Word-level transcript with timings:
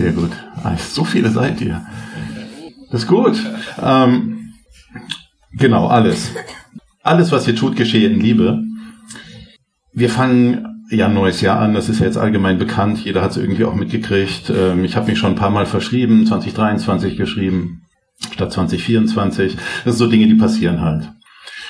Sehr 0.00 0.12
gut. 0.12 0.30
Ah, 0.64 0.76
so 0.78 1.04
viele 1.04 1.28
seid 1.28 1.60
ihr. 1.60 1.84
Das 2.90 3.02
ist 3.02 3.06
gut. 3.06 3.38
Ähm, 3.82 4.54
genau, 5.52 5.88
alles. 5.88 6.32
Alles, 7.02 7.30
was 7.32 7.46
ihr 7.46 7.54
tut, 7.54 7.76
geschehe 7.76 8.08
in 8.08 8.18
Liebe. 8.18 8.62
Wir 9.92 10.08
fangen 10.08 10.86
ja 10.90 11.06
ein 11.06 11.14
neues 11.14 11.42
Jahr 11.42 11.60
an, 11.60 11.74
das 11.74 11.90
ist 11.90 12.00
ja 12.00 12.06
jetzt 12.06 12.16
allgemein 12.16 12.56
bekannt, 12.56 13.04
jeder 13.04 13.20
hat 13.20 13.32
es 13.32 13.36
irgendwie 13.36 13.66
auch 13.66 13.74
mitgekriegt. 13.74 14.50
Ähm, 14.50 14.84
ich 14.84 14.96
habe 14.96 15.10
mich 15.10 15.18
schon 15.18 15.32
ein 15.32 15.38
paar 15.38 15.50
Mal 15.50 15.66
verschrieben, 15.66 16.24
2023 16.24 17.18
geschrieben, 17.18 17.82
statt 18.32 18.52
2024. 18.52 19.54
Das 19.84 19.84
sind 19.84 19.98
so 19.98 20.06
Dinge, 20.06 20.28
die 20.28 20.34
passieren 20.34 20.80
halt. 20.80 21.12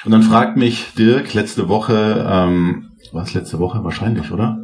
Und 0.04 0.12
dann 0.12 0.22
fragt 0.22 0.56
mich 0.56 0.94
Dirk 0.96 1.34
letzte 1.34 1.68
Woche, 1.68 2.26
ähm, 2.30 2.90
war 3.12 3.24
es 3.24 3.34
letzte 3.34 3.58
Woche 3.58 3.82
wahrscheinlich, 3.82 4.30
oder? 4.30 4.60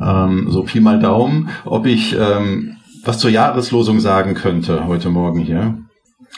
Ähm, 0.00 0.46
so 0.48 0.62
Pi 0.62 0.80
mal 0.80 0.98
Daumen, 0.98 1.50
ob 1.66 1.84
ich 1.84 2.16
ähm, 2.18 2.76
was 3.04 3.18
zur 3.18 3.30
Jahreslosung 3.30 4.00
sagen 4.00 4.34
könnte 4.34 4.86
heute 4.86 5.10
Morgen 5.10 5.40
hier. 5.40 5.78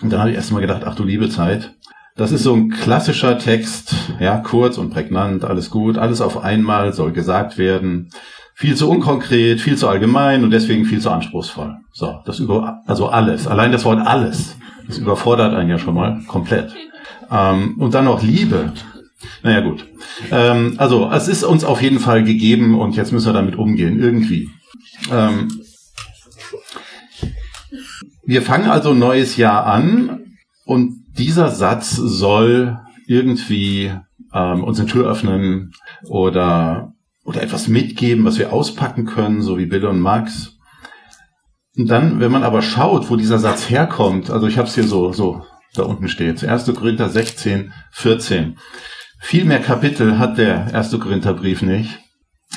Und 0.01 0.13
dann 0.13 0.21
habe 0.21 0.31
ich 0.31 0.37
erst 0.37 0.53
mal 0.53 0.61
gedacht, 0.61 0.83
ach 0.85 0.95
du 0.95 1.05
liebe 1.05 1.29
Zeit. 1.29 1.75
Das 2.17 2.31
ist 2.31 2.43
so 2.43 2.55
ein 2.55 2.69
klassischer 2.69 3.39
Text, 3.39 3.95
ja, 4.21 4.37
kurz 4.39 4.77
und 4.77 4.91
prägnant, 4.91 5.45
alles 5.45 5.71
gut, 5.71 5.97
alles 5.97 6.21
auf 6.21 6.43
einmal 6.43 6.93
soll 6.93 7.13
gesagt 7.13 7.57
werden. 7.57 8.11
Viel 8.55 8.77
zu 8.77 8.91
unkonkret, 8.91 9.61
viel 9.61 9.77
zu 9.77 9.89
allgemein 9.89 10.45
und 10.45 10.51
deswegen 10.51 10.85
viel 10.85 11.01
zu 11.01 11.11
anspruchsvoll. 11.11 11.79
So, 11.93 12.21
das 12.27 12.39
über, 12.39 12.83
also 12.87 13.09
alles, 13.09 13.47
allein 13.47 13.73
das 13.73 13.87
Wort 13.87 14.07
alles, 14.07 14.57
das 14.87 14.99
überfordert 14.99 15.55
einen 15.55 15.71
ja 15.71 15.79
schon 15.79 15.95
mal 15.95 16.21
komplett. 16.29 16.75
Ähm, 17.31 17.77
und 17.79 17.95
dann 17.95 18.05
noch 18.05 18.23
Liebe. 18.23 18.73
Naja, 19.43 19.61
gut. 19.61 19.87
Ähm, 20.31 20.75
also, 20.77 21.11
es 21.11 21.29
ist 21.29 21.45
uns 21.45 21.65
auf 21.65 21.81
jeden 21.81 21.99
Fall 21.99 22.25
gegeben 22.25 22.79
und 22.79 22.95
jetzt 22.95 23.13
müssen 23.13 23.27
wir 23.27 23.33
damit 23.33 23.57
umgehen, 23.57 24.01
irgendwie. 24.01 24.51
Ähm, 25.11 25.49
wir 28.25 28.43
fangen 28.43 28.71
also 28.71 28.91
ein 28.91 28.99
neues 28.99 29.37
Jahr 29.37 29.67
an 29.67 30.37
und 30.65 31.05
dieser 31.19 31.51
Satz 31.51 31.91
soll 31.97 32.79
irgendwie 33.07 33.93
ähm, 34.33 34.65
uns 34.65 34.79
eine 34.79 34.89
Tür 34.89 35.11
öffnen 35.11 35.73
oder, 36.05 36.93
oder 37.25 37.43
etwas 37.43 37.69
mitgeben, 37.69 38.25
was 38.25 38.39
wir 38.39 38.53
auspacken 38.53 39.05
können, 39.05 39.43
so 39.43 39.59
wie 39.59 39.67
Bill 39.67 39.87
und 39.87 40.01
Max. 40.01 40.57
Und 41.77 41.89
dann, 41.89 42.21
wenn 42.21 42.33
man 42.33 42.43
aber 42.43 42.63
schaut, 42.63 43.11
wo 43.11 43.17
dieser 43.17 43.39
Satz 43.39 43.71
herkommt, 43.71 44.31
also 44.31 44.47
ich 44.47 44.59
habe 44.59 44.69
es 44.69 44.75
hier 44.75 44.85
so, 44.85 45.13
so, 45.13 45.45
da 45.75 45.85
unten 45.85 46.09
steht, 46.09 46.45
1. 46.45 46.67
Korinther 46.75 47.09
16, 47.09 47.73
14. 47.93 48.59
Viel 49.21 49.45
mehr 49.45 49.61
Kapitel 49.61 50.19
hat 50.19 50.39
der 50.39 50.75
1. 50.75 50.99
Korintherbrief 50.99 51.63
nicht. 51.63 52.02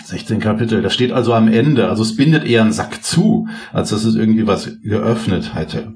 16 0.03 0.39
Kapitel, 0.39 0.81
das 0.81 0.93
steht 0.93 1.11
also 1.11 1.33
am 1.33 1.47
Ende. 1.47 1.89
Also 1.89 2.03
es 2.03 2.15
bindet 2.15 2.45
eher 2.45 2.61
einen 2.61 2.73
Sack 2.73 3.03
zu, 3.03 3.47
als 3.73 3.89
dass 3.89 4.03
es 4.03 4.15
irgendwie 4.15 4.47
was 4.47 4.69
geöffnet 4.83 5.55
hätte. 5.55 5.95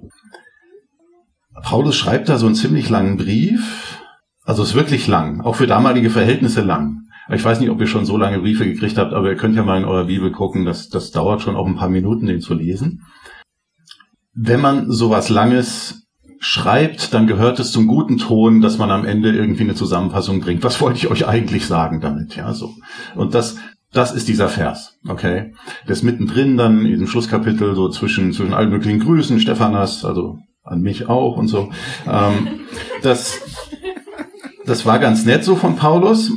Paulus 1.63 1.95
schreibt 1.95 2.29
da 2.29 2.37
so 2.37 2.45
einen 2.45 2.55
ziemlich 2.55 2.89
langen 2.89 3.17
Brief. 3.17 3.99
Also 4.43 4.63
es 4.63 4.69
ist 4.69 4.75
wirklich 4.75 5.07
lang, 5.07 5.41
auch 5.41 5.55
für 5.55 5.67
damalige 5.67 6.09
Verhältnisse 6.09 6.61
lang. 6.61 7.01
Ich 7.31 7.45
weiß 7.45 7.59
nicht, 7.59 7.69
ob 7.69 7.79
ihr 7.79 7.87
schon 7.87 8.05
so 8.05 8.17
lange 8.17 8.39
Briefe 8.39 8.65
gekriegt 8.65 8.97
habt, 8.97 9.13
aber 9.13 9.29
ihr 9.29 9.35
könnt 9.35 9.55
ja 9.55 9.63
mal 9.63 9.77
in 9.77 9.85
eurer 9.85 10.05
Bibel 10.05 10.31
gucken, 10.31 10.65
das, 10.65 10.89
das 10.89 11.11
dauert 11.11 11.41
schon 11.41 11.55
auch 11.55 11.67
ein 11.67 11.75
paar 11.75 11.89
Minuten, 11.89 12.25
den 12.25 12.41
zu 12.41 12.55
lesen. 12.55 13.03
Wenn 14.33 14.61
man 14.61 14.89
sowas 14.89 15.29
Langes 15.29 16.07
schreibt, 16.39 17.13
dann 17.13 17.27
gehört 17.27 17.59
es 17.59 17.71
zum 17.71 17.85
guten 17.85 18.17
Ton, 18.17 18.61
dass 18.61 18.77
man 18.79 18.89
am 18.89 19.05
Ende 19.05 19.31
irgendwie 19.31 19.63
eine 19.63 19.75
Zusammenfassung 19.75 20.39
bringt. 20.39 20.63
Was 20.63 20.81
wollte 20.81 20.97
ich 20.97 21.11
euch 21.11 21.27
eigentlich 21.27 21.67
sagen 21.67 22.01
damit? 22.01 22.35
Ja, 22.35 22.53
so. 22.53 22.73
Und 23.15 23.35
das, 23.35 23.57
das 23.91 24.11
ist 24.11 24.27
dieser 24.27 24.49
Vers, 24.49 24.99
okay? 25.07 25.53
Das 25.87 26.03
mittendrin 26.03 26.57
dann 26.57 26.85
in 26.85 26.91
diesem 26.91 27.07
Schlusskapitel 27.07 27.75
so 27.75 27.89
zwischen, 27.89 28.33
zwischen 28.33 28.53
allen 28.53 28.69
möglichen 28.69 28.99
Grüßen, 28.99 29.39
Stephanas, 29.39 30.05
also 30.05 30.37
an 30.63 30.81
mich 30.81 31.09
auch 31.09 31.37
und 31.37 31.47
so. 31.47 31.71
Ähm, 32.07 32.61
das, 33.01 33.39
das 34.65 34.85
war 34.85 34.99
ganz 34.99 35.25
nett 35.25 35.43
so 35.43 35.55
von 35.55 35.75
Paulus, 35.75 36.31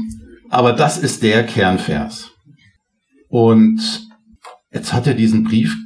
aber 0.49 0.73
das 0.73 0.99
ist 0.99 1.23
der 1.23 1.45
Kernvers. 1.45 2.31
Und 3.29 4.09
jetzt 4.71 4.93
hat 4.93 5.07
er 5.07 5.15
diesen 5.15 5.45
Brief 5.45 5.77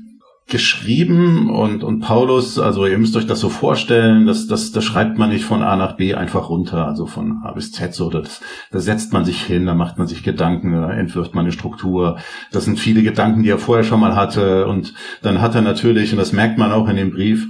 geschrieben 0.48 1.50
und, 1.50 1.82
und 1.82 2.00
Paulus, 2.00 2.58
also 2.60 2.86
ihr 2.86 2.98
müsst 2.98 3.16
euch 3.16 3.26
das 3.26 3.40
so 3.40 3.48
vorstellen, 3.48 4.26
das, 4.26 4.46
das, 4.46 4.70
das 4.70 4.84
schreibt 4.84 5.18
man 5.18 5.30
nicht 5.30 5.44
von 5.44 5.62
A 5.62 5.74
nach 5.74 5.96
B 5.96 6.14
einfach 6.14 6.50
runter, 6.50 6.86
also 6.86 7.06
von 7.06 7.40
A 7.42 7.50
bis 7.50 7.72
Z 7.72 7.94
so, 7.94 8.10
das, 8.10 8.40
da 8.70 8.78
setzt 8.78 9.12
man 9.12 9.24
sich 9.24 9.42
hin, 9.42 9.66
da 9.66 9.74
macht 9.74 9.98
man 9.98 10.06
sich 10.06 10.22
Gedanken, 10.22 10.72
da 10.72 10.92
entwirft 10.92 11.34
man 11.34 11.46
eine 11.46 11.52
Struktur. 11.52 12.18
Das 12.52 12.64
sind 12.64 12.78
viele 12.78 13.02
Gedanken, 13.02 13.42
die 13.42 13.50
er 13.50 13.58
vorher 13.58 13.82
schon 13.82 13.98
mal 13.98 14.14
hatte 14.14 14.68
und 14.68 14.94
dann 15.22 15.40
hat 15.40 15.56
er 15.56 15.62
natürlich, 15.62 16.12
und 16.12 16.18
das 16.18 16.32
merkt 16.32 16.58
man 16.58 16.70
auch 16.70 16.88
in 16.88 16.96
dem 16.96 17.10
Brief, 17.10 17.48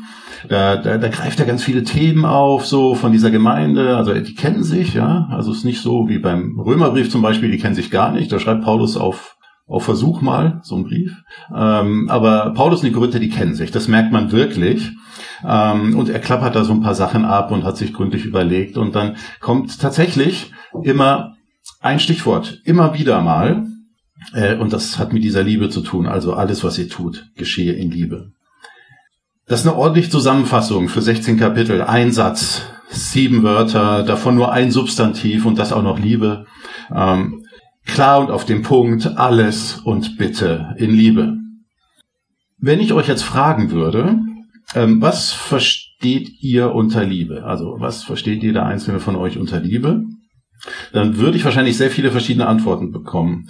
da, 0.48 0.76
da, 0.76 0.96
da 0.96 1.08
greift 1.08 1.40
er 1.40 1.46
ganz 1.46 1.62
viele 1.62 1.82
Themen 1.82 2.24
auf, 2.24 2.66
so 2.66 2.94
von 2.94 3.12
dieser 3.12 3.30
Gemeinde. 3.30 3.96
Also 3.96 4.14
die 4.14 4.34
kennen 4.34 4.62
sich, 4.62 4.94
ja. 4.94 5.28
Also 5.30 5.50
es 5.50 5.58
ist 5.58 5.64
nicht 5.64 5.80
so 5.80 6.08
wie 6.08 6.18
beim 6.18 6.60
Römerbrief 6.60 7.10
zum 7.10 7.22
Beispiel, 7.22 7.50
die 7.50 7.58
kennen 7.58 7.74
sich 7.74 7.90
gar 7.90 8.12
nicht. 8.12 8.30
Da 8.30 8.38
schreibt 8.38 8.62
Paulus 8.62 8.96
auf 8.96 9.35
auf 9.66 9.84
Versuch 9.84 10.20
mal, 10.20 10.60
so 10.62 10.76
ein 10.76 10.84
Brief. 10.84 11.22
Ähm, 11.54 12.08
aber 12.08 12.52
Paulus 12.54 12.80
und 12.80 12.86
die 12.86 12.92
Korinther, 12.92 13.18
die 13.18 13.30
kennen 13.30 13.54
sich, 13.54 13.72
das 13.72 13.88
merkt 13.88 14.12
man 14.12 14.30
wirklich. 14.30 14.92
Ähm, 15.44 15.98
und 15.98 16.08
er 16.08 16.20
klappert 16.20 16.54
da 16.54 16.64
so 16.64 16.72
ein 16.72 16.82
paar 16.82 16.94
Sachen 16.94 17.24
ab 17.24 17.50
und 17.50 17.64
hat 17.64 17.76
sich 17.76 17.92
gründlich 17.92 18.24
überlegt. 18.24 18.76
Und 18.76 18.94
dann 18.94 19.16
kommt 19.40 19.80
tatsächlich 19.80 20.52
immer 20.82 21.34
ein 21.80 21.98
Stichwort, 21.98 22.60
immer 22.64 22.94
wieder 22.94 23.20
mal. 23.22 23.66
Äh, 24.32 24.56
und 24.56 24.72
das 24.72 24.98
hat 24.98 25.12
mit 25.12 25.24
dieser 25.24 25.42
Liebe 25.42 25.68
zu 25.68 25.80
tun. 25.80 26.06
Also 26.06 26.34
alles, 26.34 26.62
was 26.62 26.78
ihr 26.78 26.88
tut, 26.88 27.26
geschehe 27.36 27.72
in 27.72 27.90
Liebe. 27.90 28.32
Das 29.48 29.60
ist 29.60 29.66
eine 29.66 29.76
ordentliche 29.76 30.10
Zusammenfassung 30.10 30.88
für 30.88 31.02
16 31.02 31.38
Kapitel. 31.38 31.82
Ein 31.82 32.12
Satz, 32.12 32.62
sieben 32.88 33.42
Wörter, 33.42 34.02
davon 34.04 34.36
nur 34.36 34.52
ein 34.52 34.70
Substantiv 34.70 35.44
und 35.44 35.58
das 35.58 35.72
auch 35.72 35.82
noch 35.82 35.98
Liebe. 35.98 36.46
Ähm, 36.94 37.45
klar 37.86 38.20
und 38.20 38.30
auf 38.30 38.44
den 38.44 38.62
Punkt, 38.62 39.16
alles 39.16 39.78
und 39.78 40.18
bitte 40.18 40.74
in 40.76 40.90
Liebe. 40.90 41.38
Wenn 42.58 42.80
ich 42.80 42.92
euch 42.92 43.08
jetzt 43.08 43.22
fragen 43.22 43.70
würde, 43.70 44.18
ähm, 44.74 45.00
was 45.00 45.32
versteht 45.32 46.42
ihr 46.42 46.74
unter 46.74 47.04
Liebe? 47.04 47.44
Also 47.44 47.76
was 47.78 48.04
versteht 48.04 48.42
jeder 48.42 48.66
einzelne 48.66 49.00
von 49.00 49.16
euch 49.16 49.38
unter 49.38 49.60
Liebe? 49.60 50.04
Dann 50.92 51.18
würde 51.18 51.36
ich 51.36 51.44
wahrscheinlich 51.44 51.76
sehr 51.76 51.90
viele 51.90 52.10
verschiedene 52.10 52.46
Antworten 52.46 52.90
bekommen. 52.90 53.48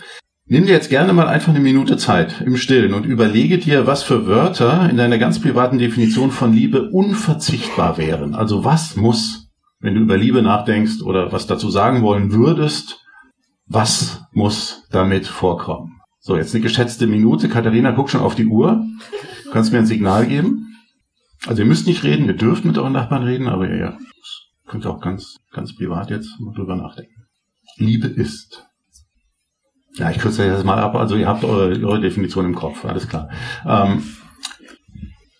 Nimm 0.49 0.67
dir 0.67 0.73
jetzt 0.73 0.91
gerne 0.91 1.13
mal 1.13 1.27
einfach 1.27 1.51
eine 1.51 1.61
Minute 1.61 1.97
Zeit 1.97 2.41
im 2.41 2.57
Stillen 2.57 2.95
und 2.95 3.05
überlege 3.05 3.59
dir, 3.59 3.87
was 3.87 4.05
für 4.05 4.27
Wörter 4.27 4.89
in 4.89 4.97
deiner 4.97 5.19
ganz 5.19 5.41
privaten 5.41 5.79
Definition 5.79 6.31
von 6.31 6.53
Liebe 6.53 6.91
unverzichtbar 6.91 7.99
wären. 7.99 8.35
Also 8.35 8.65
was 8.65 8.95
muss, 8.95 9.49
wenn 9.81 9.95
du 9.95 10.03
über 10.03 10.17
Liebe 10.17 10.43
nachdenkst 10.43 11.03
oder 11.03 11.33
was 11.33 11.49
dazu 11.49 11.69
sagen 11.69 12.03
wollen 12.03 12.33
würdest, 12.33 13.06
was 13.67 14.23
muss 14.33 14.85
damit 14.91 15.27
vorkommen? 15.27 16.01
So, 16.21 16.37
jetzt 16.37 16.55
eine 16.55 16.63
geschätzte 16.63 17.07
Minute. 17.07 17.49
Katharina, 17.49 17.93
guck 17.93 18.11
schon 18.11 18.21
auf 18.21 18.35
die 18.35 18.47
Uhr. 18.47 18.85
Du 19.45 19.51
kannst 19.51 19.73
mir 19.73 19.79
ein 19.79 19.87
Signal 19.87 20.27
geben. 20.27 20.75
Also 21.47 21.63
ihr 21.63 21.69
müsst 21.69 21.87
nicht 21.87 22.03
reden, 22.03 22.27
ihr 22.27 22.37
dürft 22.37 22.65
mit 22.65 22.79
euren 22.79 22.93
Nachbarn 22.93 23.23
reden, 23.23 23.49
aber 23.49 23.69
ihr 23.69 23.97
könnt 24.67 24.87
auch 24.87 25.01
ganz, 25.01 25.37
ganz 25.53 25.75
privat 25.77 26.11
jetzt 26.11 26.41
mal 26.41 26.55
drüber 26.55 26.75
nachdenken. 26.77 27.27
Liebe 27.77 28.09
ist. 28.09 28.67
Ja, 29.95 30.11
ich 30.11 30.19
kürze 30.19 30.49
das 30.49 30.65
mal 30.65 30.79
ab. 30.79 30.95
Also 30.95 31.17
ihr 31.17 31.29
habt 31.29 31.45
eure, 31.45 31.79
eure 31.87 32.01
Definition 32.01 32.45
im 32.45 32.55
Kopf, 32.55 32.85
alles 32.85 33.09
klar. 33.09 33.29
Ähm, 33.65 34.03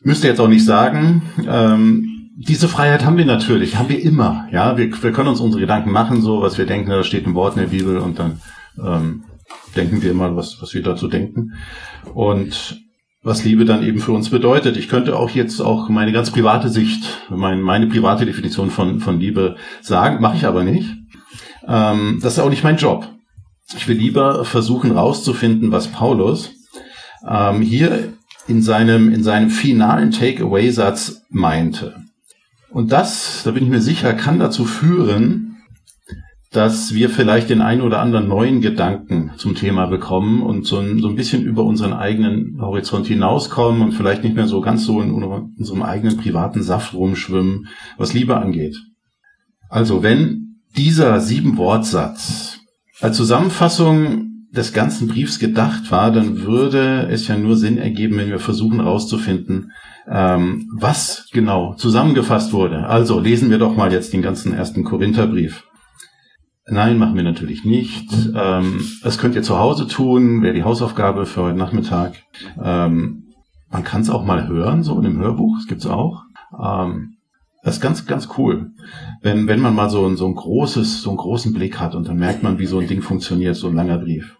müsst 0.01 0.25
ihr 0.25 0.31
jetzt 0.31 0.41
auch 0.41 0.49
nicht 0.49 0.65
sagen. 0.65 1.23
Ähm, 1.47 2.16
diese 2.39 2.69
Freiheit 2.69 3.05
haben 3.05 3.17
wir 3.17 3.25
natürlich, 3.25 3.77
haben 3.77 3.89
wir 3.89 4.03
immer. 4.03 4.47
Ja, 4.53 4.77
wir, 4.77 4.91
wir 5.03 5.13
können 5.13 5.29
uns 5.29 5.41
unsere 5.41 5.61
Gedanken 5.61 5.91
machen, 5.91 6.21
so 6.21 6.43
was 6.43 6.59
wir 6.59 6.67
denken. 6.67 6.91
Da 6.91 7.03
steht 7.03 7.27
ein 7.27 7.35
Wort 7.35 7.57
in 7.57 7.63
der 7.63 7.69
Bibel 7.69 7.97
und 7.97 8.19
dann 8.19 8.43
ähm, 8.79 9.25
denken 9.75 10.03
wir 10.03 10.11
immer, 10.11 10.37
was, 10.37 10.61
was 10.61 10.75
wir 10.75 10.83
dazu 10.83 11.09
denken. 11.09 11.55
Und 12.13 12.79
was 13.23 13.43
Liebe 13.43 13.65
dann 13.65 13.83
eben 13.83 13.99
für 13.99 14.13
uns 14.13 14.29
bedeutet. 14.29 14.77
Ich 14.77 14.89
könnte 14.89 15.17
auch 15.17 15.31
jetzt 15.31 15.61
auch 15.61 15.89
meine 15.89 16.13
ganz 16.13 16.31
private 16.31 16.69
Sicht, 16.69 17.27
meine, 17.29 17.61
meine 17.61 17.87
private 17.87 18.27
Definition 18.27 18.71
von, 18.71 19.01
von 19.01 19.19
Liebe 19.19 19.57
sagen, 19.81 20.21
mache 20.21 20.37
ich 20.37 20.47
aber 20.47 20.63
nicht. 20.63 20.91
Ähm, 21.67 22.21
das 22.23 22.35
ist 22.35 22.39
auch 22.39 22.51
nicht 22.51 22.63
mein 22.63 22.77
Job. 22.77 23.09
Ich 23.77 23.89
will 23.89 23.97
lieber 23.97 24.45
versuchen 24.45 24.93
rauszufinden, 24.93 25.73
was 25.73 25.89
Paulus 25.89 26.53
ähm, 27.27 27.63
hier 27.63 28.13
in 28.47 28.63
seinem, 28.63 29.13
in 29.13 29.25
seinem 29.25 29.51
finalen 29.51 30.13
Takeaway-Satz 30.13 31.23
meinte. 31.31 32.06
Und 32.77 32.93
das, 32.93 33.41
da 33.43 33.53
bin 33.53 33.65
ich 33.65 33.71
mir 33.71 33.81
sicher, 33.81 34.13
kann 34.13 34.39
dazu 34.39 34.67
führen, 34.67 35.57
dass 36.53 36.93
wir 36.93 37.09
vielleicht 37.09 37.49
den 37.49 37.63
einen 37.63 37.81
oder 37.81 38.01
anderen 38.01 38.29
neuen 38.29 38.61
Gedanken 38.61 39.31
zum 39.39 39.55
Thema 39.55 39.87
bekommen 39.87 40.43
und 40.43 40.67
so 40.67 40.77
ein, 40.81 40.99
so 40.99 41.09
ein 41.09 41.17
bisschen 41.17 41.43
über 41.43 41.65
unseren 41.65 41.95
eigenen 41.95 42.61
Horizont 42.61 43.07
hinauskommen 43.07 43.81
und 43.81 43.93
vielleicht 43.93 44.25
nicht 44.25 44.37
mehr 44.37 44.47
so 44.47 44.61
ganz 44.61 44.85
so 44.85 45.01
in 45.01 45.11
unserem 45.11 45.83
eigenen 45.83 46.19
privaten 46.19 46.63
Saft 46.63 46.93
rumschwimmen, 46.93 47.69
was 47.97 48.13
Liebe 48.13 48.37
angeht. 48.37 48.77
Also 49.71 50.03
wenn 50.03 50.61
dieser 50.77 51.23
sieben 51.23 51.57
Wortsatz 51.57 52.59
als 53.01 53.17
Zusammenfassung 53.17 54.26
des 54.51 54.73
ganzen 54.73 55.09
Briefs 55.09 55.39
gedacht 55.39 55.91
war, 55.91 56.11
dann 56.11 56.43
würde 56.43 57.09
es 57.11 57.29
ja 57.29 57.37
nur 57.37 57.57
Sinn 57.57 57.79
ergeben, 57.79 58.17
wenn 58.19 58.31
wir 58.31 58.39
versuchen 58.39 58.81
herauszufinden, 58.81 59.73
ähm, 60.09 60.69
was 60.75 61.29
genau 61.33 61.75
zusammengefasst 61.75 62.53
wurde. 62.53 62.87
Also 62.87 63.21
lesen 63.21 63.51
wir 63.51 63.59
doch 63.59 63.77
mal 63.77 63.93
jetzt 63.93 64.13
den 64.13 64.23
ganzen 64.23 64.55
ersten 64.55 64.85
Korintherbrief. 64.85 65.65
Nein, 66.69 66.99
machen 66.99 67.15
wir 67.15 67.23
natürlich 67.23 67.65
nicht. 67.65 68.09
Ähm, 68.35 68.85
das 69.03 69.19
könnt 69.19 69.37
ihr 69.37 69.43
zu 69.43 69.59
Hause 69.59 69.87
tun, 69.87 70.43
wäre 70.43 70.55
die 70.55 70.65
Hausaufgabe 70.65 71.27
für 71.27 71.43
heute 71.43 71.59
Nachmittag. 71.59 72.15
Ähm, 72.63 73.25
man 73.71 73.85
kann 73.85 74.01
es 74.01 74.11
auch 74.11 74.25
mal 74.25 74.49
hören, 74.49 74.83
so 74.83 74.99
in 74.99 75.07
einem 75.07 75.19
Hörbuch, 75.19 75.57
das 75.59 75.67
gibt's 75.67 75.87
auch. 75.87 76.23
Ähm, 76.61 77.16
das 77.67 77.79
ist 77.79 77.81
ganz, 77.81 78.07
ganz 78.07 78.29
cool. 78.39 78.71
Wenn, 79.23 79.49
wenn 79.49 79.59
man 79.59 79.75
mal 79.75 79.91
so 79.91 80.07
ein, 80.07 80.17
so 80.17 80.29
ein 80.29 80.37
großes, 80.37 81.03
so 81.03 81.11
einen 81.11 81.17
großen 81.17 81.53
Blick 81.53 81.81
hat 81.81 81.97
und 81.97 82.07
dann 82.07 82.17
merkt 82.17 82.45
man, 82.45 82.61
wie 82.61 82.67
so 82.67 82.79
ein 82.79 82.87
Ding 82.87 83.03
funktioniert, 83.03 83.57
so 83.57 83.67
ein 83.67 83.75
langer 83.75 83.99
Brief. 83.99 84.37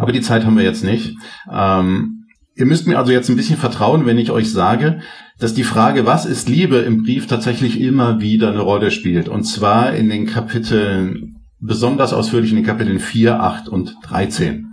Aber 0.00 0.10
die 0.10 0.20
Zeit 0.20 0.44
haben 0.44 0.56
wir 0.56 0.64
jetzt 0.64 0.82
nicht. 0.82 1.14
Ähm, 1.48 2.26
ihr 2.56 2.66
müsst 2.66 2.88
mir 2.88 2.98
also 2.98 3.12
jetzt 3.12 3.28
ein 3.28 3.36
bisschen 3.36 3.56
vertrauen, 3.56 4.04
wenn 4.04 4.18
ich 4.18 4.32
euch 4.32 4.50
sage, 4.50 4.98
dass 5.38 5.54
die 5.54 5.62
Frage, 5.62 6.06
was 6.06 6.26
ist 6.26 6.48
Liebe 6.48 6.78
im 6.78 7.04
Brief 7.04 7.28
tatsächlich 7.28 7.80
immer 7.80 8.20
wieder 8.20 8.50
eine 8.50 8.62
Rolle 8.62 8.90
spielt. 8.90 9.28
Und 9.28 9.44
zwar 9.44 9.94
in 9.94 10.08
den 10.08 10.26
Kapiteln, 10.26 11.36
besonders 11.60 12.12
ausführlich 12.12 12.50
in 12.50 12.56
den 12.56 12.66
Kapiteln 12.66 12.98
4, 12.98 13.40
8 13.40 13.68
und 13.68 13.94
13. 14.02 14.72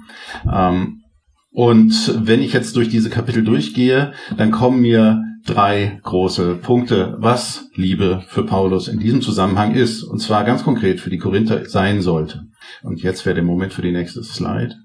Ähm, 0.52 1.04
und 1.52 2.26
wenn 2.26 2.42
ich 2.42 2.54
jetzt 2.54 2.76
durch 2.76 2.90
diese 2.90 3.12
Kapitel 3.12 3.44
durchgehe, 3.44 4.14
dann 4.36 4.50
kommen 4.50 4.82
mir 4.82 5.22
drei 5.48 6.00
große 6.04 6.56
Punkte, 6.56 7.16
was 7.20 7.70
Liebe 7.74 8.24
für 8.28 8.44
Paulus 8.44 8.88
in 8.88 9.00
diesem 9.00 9.22
Zusammenhang 9.22 9.74
ist. 9.74 10.04
Und 10.04 10.20
zwar 10.20 10.44
ganz 10.44 10.64
konkret 10.64 11.00
für 11.00 11.10
die 11.10 11.18
Korinther 11.18 11.66
sein 11.66 12.02
sollte. 12.02 12.44
Und 12.84 13.02
jetzt 13.02 13.26
wäre 13.26 13.36
der 13.36 13.44
Moment 13.44 13.74
für 13.74 13.82
die 13.82 13.92
nächste 13.92 14.24
Slide. 14.24 14.76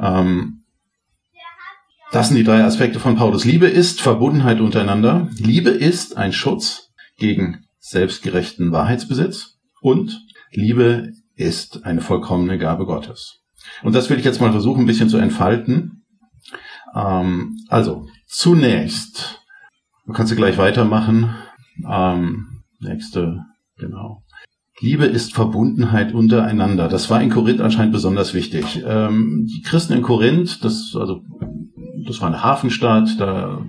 Ähm, 0.00 0.62
das 2.12 2.28
sind 2.28 2.36
die 2.36 2.44
drei 2.44 2.62
Aspekte 2.62 3.00
von 3.00 3.16
Paulus. 3.16 3.44
Liebe 3.44 3.66
ist 3.66 4.00
Verbundenheit 4.00 4.60
untereinander. 4.60 5.28
Liebe 5.38 5.70
ist 5.70 6.16
ein 6.16 6.32
Schutz 6.32 6.90
gegen 7.16 7.64
selbstgerechten 7.78 8.70
Wahrheitsbesitz. 8.70 9.58
Und 9.80 10.24
Liebe 10.50 11.12
ist 11.34 11.84
eine 11.84 12.00
vollkommene 12.00 12.58
Gabe 12.58 12.86
Gottes. 12.86 13.40
Und 13.82 13.94
das 13.94 14.10
will 14.10 14.18
ich 14.18 14.24
jetzt 14.24 14.40
mal 14.40 14.52
versuchen, 14.52 14.84
ein 14.84 14.86
bisschen 14.86 15.08
zu 15.08 15.18
entfalten. 15.18 16.04
Ähm, 16.94 17.56
also, 17.68 18.06
zunächst, 18.26 19.41
kannst 20.12 20.32
du 20.32 20.36
gleich 20.36 20.58
weitermachen. 20.58 21.34
Ähm, 21.88 22.62
nächste, 22.80 23.44
genau. 23.78 24.22
Liebe 24.80 25.04
ist 25.04 25.34
Verbundenheit 25.34 26.12
untereinander. 26.12 26.88
Das 26.88 27.08
war 27.10 27.22
in 27.22 27.30
Korinth 27.30 27.60
anscheinend 27.60 27.92
besonders 27.92 28.34
wichtig. 28.34 28.82
Ähm, 28.84 29.46
die 29.48 29.62
Christen 29.62 29.92
in 29.92 30.02
Korinth, 30.02 30.64
das, 30.64 30.96
also, 30.98 31.22
das 32.06 32.20
war 32.20 32.28
eine 32.28 32.42
Hafenstadt, 32.42 33.20
da 33.20 33.64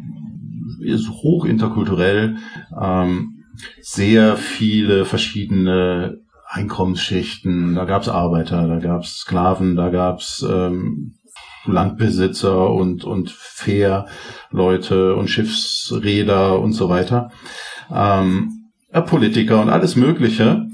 ist 0.81 1.09
hoch 1.09 1.45
interkulturell, 1.45 2.37
ähm, 2.81 3.43
sehr 3.81 4.37
viele 4.37 5.05
verschiedene 5.05 6.17
Einkommensschichten. 6.47 7.75
Da 7.75 7.85
gab's 7.85 8.09
Arbeiter, 8.09 8.67
da 8.67 8.79
gab's 8.79 9.17
Sklaven, 9.17 9.75
da 9.75 9.89
gab's 9.89 10.45
ähm, 10.47 11.13
Landbesitzer 11.65 12.69
und, 12.71 13.03
und 13.03 13.31
Fährleute 13.31 15.15
und 15.15 15.29
Schiffsräder 15.29 16.59
und 16.59 16.73
so 16.73 16.89
weiter. 16.89 17.31
Ähm, 17.91 18.71
Politiker 19.01 19.61
und 19.61 19.69
alles 19.69 19.95
Mögliche. 19.95 20.67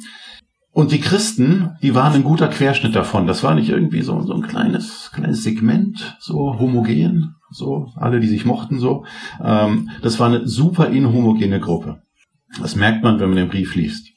Und 0.71 0.91
die 0.91 0.99
Christen, 0.99 1.71
die 1.81 1.95
waren 1.95 2.13
ein 2.13 2.23
guter 2.23 2.47
Querschnitt 2.47 2.95
davon. 2.95 3.27
Das 3.27 3.43
war 3.43 3.55
nicht 3.55 3.69
irgendwie 3.69 4.01
so, 4.01 4.21
so 4.21 4.33
ein 4.33 4.43
kleines, 4.43 5.11
kleines 5.13 5.43
Segment, 5.43 6.17
so 6.19 6.59
homogen, 6.59 7.35
so 7.51 7.91
alle, 7.95 8.19
die 8.19 8.27
sich 8.27 8.45
mochten, 8.45 8.79
so. 8.79 9.05
Ähm, 9.43 9.89
das 10.01 10.19
war 10.19 10.27
eine 10.27 10.47
super 10.47 10.89
inhomogene 10.89 11.59
Gruppe. 11.59 12.01
Das 12.61 12.75
merkt 12.75 13.03
man, 13.03 13.19
wenn 13.19 13.29
man 13.29 13.37
den 13.37 13.49
Brief 13.49 13.75
liest. 13.75 14.09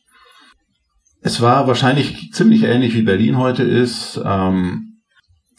Es 1.20 1.40
war 1.40 1.66
wahrscheinlich 1.66 2.32
ziemlich 2.32 2.64
ähnlich 2.64 2.94
wie 2.94 3.02
Berlin 3.02 3.38
heute 3.38 3.62
ist. 3.62 4.20
Ähm, 4.24 4.91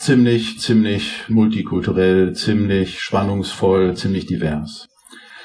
ziemlich, 0.04 0.60
ziemlich 0.60 1.30
multikulturell, 1.30 2.34
ziemlich 2.34 3.02
spannungsvoll, 3.02 3.96
ziemlich 3.96 4.26
divers. 4.26 4.88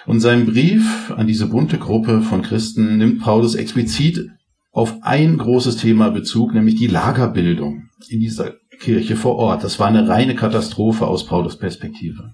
Und 0.06 0.20
seinen 0.20 0.46
Brief 0.46 1.12
an 1.16 1.26
diese 1.26 1.46
bunte 1.46 1.78
Gruppe 1.78 2.22
von 2.22 2.42
Christen 2.42 2.96
nimmt 2.96 3.20
Paulus 3.20 3.54
explizit 3.54 4.30
auf 4.72 4.96
ein 5.02 5.38
großes 5.38 5.76
Thema 5.76 6.10
Bezug, 6.10 6.54
nämlich 6.54 6.76
die 6.76 6.86
Lagerbildung 6.86 7.88
in 8.08 8.20
dieser 8.20 8.54
Kirche 8.80 9.16
vor 9.16 9.36
Ort. 9.36 9.64
Das 9.64 9.78
war 9.78 9.88
eine 9.88 10.08
reine 10.08 10.34
Katastrophe 10.34 11.06
aus 11.06 11.26
Paulus 11.26 11.58
Perspektive. 11.58 12.32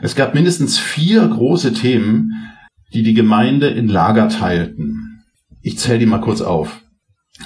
Es 0.00 0.14
gab 0.14 0.34
mindestens 0.34 0.78
vier 0.78 1.26
große 1.26 1.74
Themen, 1.74 2.32
die 2.92 3.02
die 3.02 3.14
Gemeinde 3.14 3.68
in 3.68 3.88
Lager 3.88 4.28
teilten. 4.28 5.22
Ich 5.60 5.78
zähle 5.78 6.00
die 6.00 6.06
mal 6.06 6.20
kurz 6.20 6.40
auf. 6.40 6.82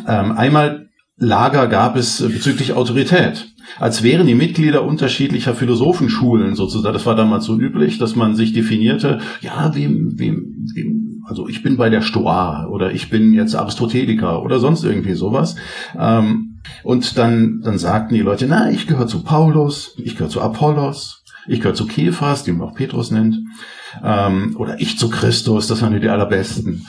Ähm, 0.06 0.32
einmal 0.32 0.85
Lager 1.18 1.66
gab 1.66 1.96
es 1.96 2.20
bezüglich 2.20 2.74
Autorität. 2.74 3.48
Als 3.78 4.02
wären 4.02 4.26
die 4.26 4.34
Mitglieder 4.34 4.84
unterschiedlicher 4.84 5.54
Philosophenschulen 5.54 6.54
sozusagen. 6.54 6.92
Das 6.92 7.06
war 7.06 7.16
damals 7.16 7.46
so 7.46 7.58
üblich, 7.58 7.98
dass 7.98 8.16
man 8.16 8.36
sich 8.36 8.52
definierte, 8.52 9.20
ja, 9.40 9.74
wem, 9.74 10.18
wem, 10.18 10.68
wem 10.74 11.06
also 11.26 11.48
ich 11.48 11.62
bin 11.62 11.76
bei 11.76 11.90
der 11.90 12.02
Stoa 12.02 12.66
oder 12.68 12.92
ich 12.92 13.10
bin 13.10 13.32
jetzt 13.32 13.56
Aristoteliker 13.56 14.42
oder 14.42 14.60
sonst 14.60 14.84
irgendwie 14.84 15.14
sowas. 15.14 15.56
Ähm, 15.98 16.60
und 16.84 17.18
dann, 17.18 17.60
dann 17.64 17.78
sagten 17.78 18.14
die 18.14 18.20
Leute, 18.20 18.46
na, 18.48 18.70
ich 18.70 18.86
gehöre 18.86 19.08
zu 19.08 19.22
Paulus, 19.22 19.94
ich 19.98 20.14
gehöre 20.14 20.30
zu 20.30 20.40
Apollos, 20.40 21.24
ich 21.48 21.60
gehöre 21.60 21.74
zu 21.74 21.86
Kephas, 21.86 22.44
den 22.44 22.58
man 22.58 22.68
auch 22.68 22.74
Petrus 22.74 23.10
nennt, 23.10 23.38
ähm, 24.04 24.54
oder 24.58 24.80
ich 24.80 24.98
zu 24.98 25.08
Christus, 25.10 25.66
das 25.66 25.82
waren 25.82 26.00
die 26.00 26.08
allerbesten. 26.08 26.86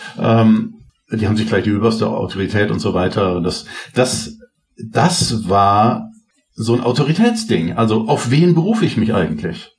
Die 1.12 1.26
haben 1.26 1.38
sich 1.38 1.48
gleich 1.48 1.64
die 1.64 1.70
überste 1.70 2.08
Autorität 2.08 2.70
und 2.70 2.80
so 2.80 2.94
weiter. 2.94 3.40
Das, 3.42 3.66
das, 3.94 4.38
das 4.92 5.48
war 5.48 6.12
so 6.54 6.74
ein 6.74 6.82
Autoritätsding. 6.82 7.74
Also 7.74 8.08
auf 8.08 8.30
wen 8.32 8.56
berufe 8.56 8.86
ich 8.86 8.98
mich 8.98 9.14
eigentlich? 9.14 9.72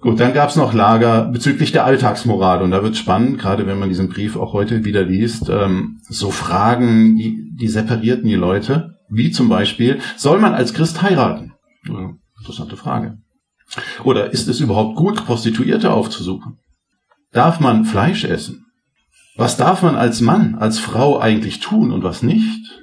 Gut, 0.00 0.20
dann 0.20 0.34
gab 0.34 0.50
es 0.50 0.56
noch 0.56 0.74
Lager 0.74 1.24
bezüglich 1.24 1.72
der 1.72 1.84
Alltagsmoral 1.84 2.62
und 2.62 2.70
da 2.70 2.82
wird 2.82 2.96
spannend, 2.96 3.38
gerade 3.38 3.66
wenn 3.66 3.78
man 3.78 3.88
diesen 3.88 4.08
Brief 4.08 4.36
auch 4.36 4.52
heute 4.52 4.84
wieder 4.84 5.02
liest, 5.02 5.48
ähm, 5.48 6.00
so 6.02 6.30
Fragen, 6.30 7.16
die, 7.16 7.50
die 7.58 7.68
separierten 7.68 8.28
die 8.28 8.34
Leute, 8.34 8.98
wie 9.08 9.30
zum 9.30 9.48
Beispiel, 9.48 9.98
soll 10.16 10.38
man 10.38 10.54
als 10.54 10.74
Christ 10.74 11.00
heiraten? 11.02 11.54
Ja, 11.88 12.10
interessante 12.38 12.76
Frage. 12.76 13.18
Oder 14.04 14.32
ist 14.32 14.48
es 14.48 14.60
überhaupt 14.60 14.96
gut, 14.96 15.24
Prostituierte 15.24 15.90
aufzusuchen? 15.90 16.58
Darf 17.32 17.58
man 17.58 17.84
Fleisch 17.84 18.24
essen? 18.24 18.65
Was 19.36 19.56
darf 19.56 19.82
man 19.82 19.96
als 19.96 20.20
Mann, 20.20 20.54
als 20.54 20.78
Frau 20.78 21.18
eigentlich 21.20 21.60
tun 21.60 21.92
und 21.92 22.02
was 22.02 22.22
nicht? 22.22 22.80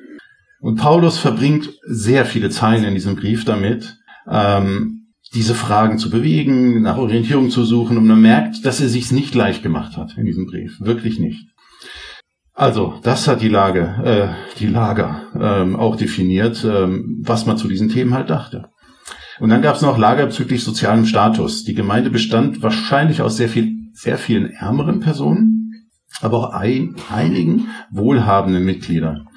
Und 0.59 0.75
Paulus 0.75 1.17
verbringt 1.17 1.69
sehr 1.85 2.25
viele 2.25 2.49
Zeilen 2.49 2.83
in 2.83 2.93
diesem 2.93 3.15
Brief 3.15 3.43
damit, 3.43 3.97
ähm, 4.29 5.07
diese 5.33 5.55
Fragen 5.55 5.97
zu 5.97 6.09
bewegen, 6.09 6.81
nach 6.83 6.97
Orientierung 6.97 7.49
zu 7.49 7.65
suchen 7.65 7.97
und 7.97 8.05
man 8.05 8.21
merkt, 8.21 8.65
dass 8.65 8.79
er 8.79 8.87
sich's 8.87 9.11
nicht 9.11 9.33
leicht 9.33 9.63
gemacht 9.63 9.97
hat 9.97 10.15
in 10.15 10.25
diesem 10.25 10.45
Brief. 10.45 10.79
Wirklich 10.79 11.19
nicht. 11.19 11.47
Also, 12.53 12.99
das 13.01 13.27
hat 13.27 13.41
die 13.41 13.49
Lage, 13.49 13.95
äh, 14.05 14.59
die 14.59 14.67
Lager 14.67 15.23
ähm, 15.39 15.75
auch 15.75 15.95
definiert, 15.95 16.63
ähm, 16.63 17.19
was 17.23 17.47
man 17.47 17.57
zu 17.57 17.67
diesen 17.67 17.89
Themen 17.89 18.13
halt 18.13 18.29
dachte. 18.29 18.69
Und 19.39 19.49
dann 19.49 19.63
gab 19.63 19.75
es 19.75 19.81
noch 19.81 19.97
Lager 19.97 20.27
bezüglich 20.27 20.63
sozialem 20.63 21.05
Status. 21.05 21.63
Die 21.63 21.73
Gemeinde 21.73 22.11
bestand 22.11 22.61
wahrscheinlich 22.61 23.23
aus 23.23 23.37
sehr 23.37 23.49
viel, 23.49 23.73
sehr 23.93 24.19
vielen 24.19 24.51
ärmeren 24.51 24.99
Personen, 24.99 25.52
aber 26.21 26.37
auch 26.37 26.53
ein, 26.53 26.95
einigen 27.13 27.67
wohlhabenden 27.91 28.63
Mitgliedern. 28.63 29.27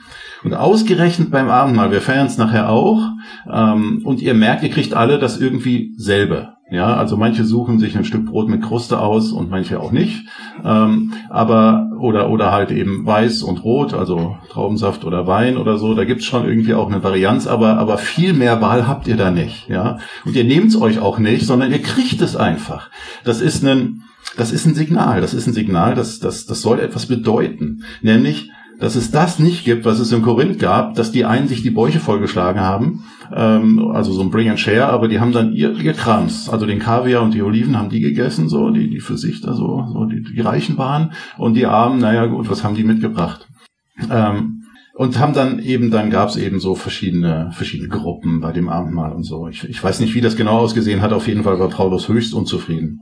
Und 0.45 0.54
ausgerechnet 0.54 1.30
beim 1.30 1.49
Abendmahl, 1.49 1.90
wir 1.90 2.02
feiern 2.02 2.26
es 2.26 2.38
nachher 2.38 2.68
auch, 2.71 3.02
ähm, 3.50 4.02
und 4.04 4.21
ihr 4.21 4.35
merkt, 4.35 4.62
ihr 4.62 4.71
kriegt 4.71 4.95
alle 4.95 5.18
das 5.18 5.40
irgendwie 5.40 5.95
selber. 5.97 6.56
Ja, 6.68 6.97
also 6.97 7.16
manche 7.16 7.45
suchen 7.45 7.78
sich 7.78 7.97
ein 7.97 8.04
Stück 8.04 8.26
Brot 8.26 8.49
mit 8.49 8.61
Kruste 8.61 8.99
aus 8.99 9.30
und 9.30 9.50
manche 9.50 9.78
auch 9.78 9.92
nicht. 9.92 10.26
Ähm, 10.64 11.12
aber 11.30 11.92
oder 12.00 12.28
oder 12.28 12.50
halt 12.50 12.73
eben 12.73 13.06
weiß 13.06 13.45
und 13.45 13.62
rot, 13.62 13.95
also 13.95 14.37
Traubensaft 14.50 15.04
oder 15.04 15.28
Wein 15.28 15.59
oder 15.59 15.78
so. 15.78 15.95
Da 15.95 16.04
gibt's 16.04 16.25
schon 16.25 16.45
irgendwie 16.45 16.75
auch 16.75 16.90
eine 16.90 17.04
Varianz, 17.04 17.47
aber 17.47 17.78
aber 17.78 17.99
viel 17.99 18.33
mehr 18.33 18.61
Wahl 18.61 18.88
habt 18.88 19.06
ihr 19.06 19.16
da 19.16 19.30
nicht. 19.30 19.68
Ja, 19.68 19.99
und 20.25 20.35
ihr 20.35 20.42
nehmt's 20.42 20.75
euch 20.76 20.99
auch 20.99 21.21
nicht, 21.21 21.47
sondern 21.47 21.71
ihr 21.71 21.83
kriegt 21.83 22.21
es 22.21 22.35
einfach. 22.35 22.90
Das 23.23 23.40
ist 23.40 23.64
ein 23.64 24.02
das 24.37 24.52
ist 24.52 24.66
ein 24.66 24.75
Signal. 24.75 25.21
Das 25.21 25.35
ist 25.35 25.47
ein 25.47 25.55
Signal, 25.55 25.95
das 25.95 26.19
das 26.19 26.47
das 26.47 26.62
soll 26.62 26.81
etwas 26.81 27.07
bedeuten, 27.07 27.83
nämlich 28.02 28.50
dass 28.78 28.95
es 28.95 29.11
das 29.11 29.38
nicht 29.38 29.64
gibt, 29.64 29.85
was 29.87 29.99
es 29.99 30.12
in 30.12 30.23
Korinth 30.23 30.59
gab, 30.59 30.95
dass 30.95 31.11
die 31.11 31.25
einen 31.25 31.49
sich 31.49 31.62
die 31.62 31.71
Bäuche 31.71 31.99
vollgeschlagen 31.99 32.61
haben, 32.61 33.05
ähm, 33.35 33.90
also 33.93 34.12
so 34.12 34.21
ein 34.21 34.31
Bring 34.31 34.50
and 34.50 34.61
Share, 34.61 34.88
aber 34.88 35.09
die 35.09 35.19
haben 35.19 35.33
dann 35.33 35.52
ihr, 35.52 35.73
ihr 35.73 35.95
Krams, 35.95 36.50
also 36.50 36.66
den 36.66 36.78
Kaviar 36.78 37.23
und 37.23 37.33
die 37.33 37.43
Oliven 37.43 37.78
haben 37.78 37.88
die 37.88 38.00
gegessen, 38.00 38.49
so 38.49 38.71
die 38.71 38.90
die 38.90 39.00
für 39.00 39.16
sich 39.16 39.40
da 39.40 39.55
so, 39.55 39.87
so 39.90 40.05
die, 40.05 40.23
die 40.23 40.40
Reichen 40.40 40.76
waren 40.76 41.12
und 41.38 41.55
die 41.55 41.66
Armen, 41.66 42.00
naja 42.00 42.26
gut, 42.26 42.50
was 42.50 42.64
haben 42.64 42.75
die 42.75 42.85
mitgebracht? 42.85 43.49
Ähm, 44.11 44.64
und 44.95 45.19
haben 45.19 45.35
dann 45.35 45.59
eben, 45.59 45.90
dann 45.90 46.11
gab 46.11 46.31
es 46.31 46.37
eben 46.37 46.59
so 46.59 46.75
verschiedene, 46.75 47.50
verschiedene 47.52 47.88
Gruppen 47.88 48.40
bei 48.40 48.52
dem 48.52 48.71
Abendmahl 48.71 49.12
und 49.12 49.25
so. 49.25 49.47
Ich, 49.49 49.69
ich 49.69 49.83
weiß 49.83 50.00
nicht, 50.00 50.14
wie 50.14 50.23
das 50.23 50.37
genau 50.37 50.59
ausgesehen 50.59 51.02
hat, 51.02 51.12
auf 51.12 51.28
jeden 51.28 51.45
Fall 51.45 51.59
war 51.59 51.69
Paulus 51.69 52.09
höchst 52.09 52.33
unzufrieden 52.33 53.00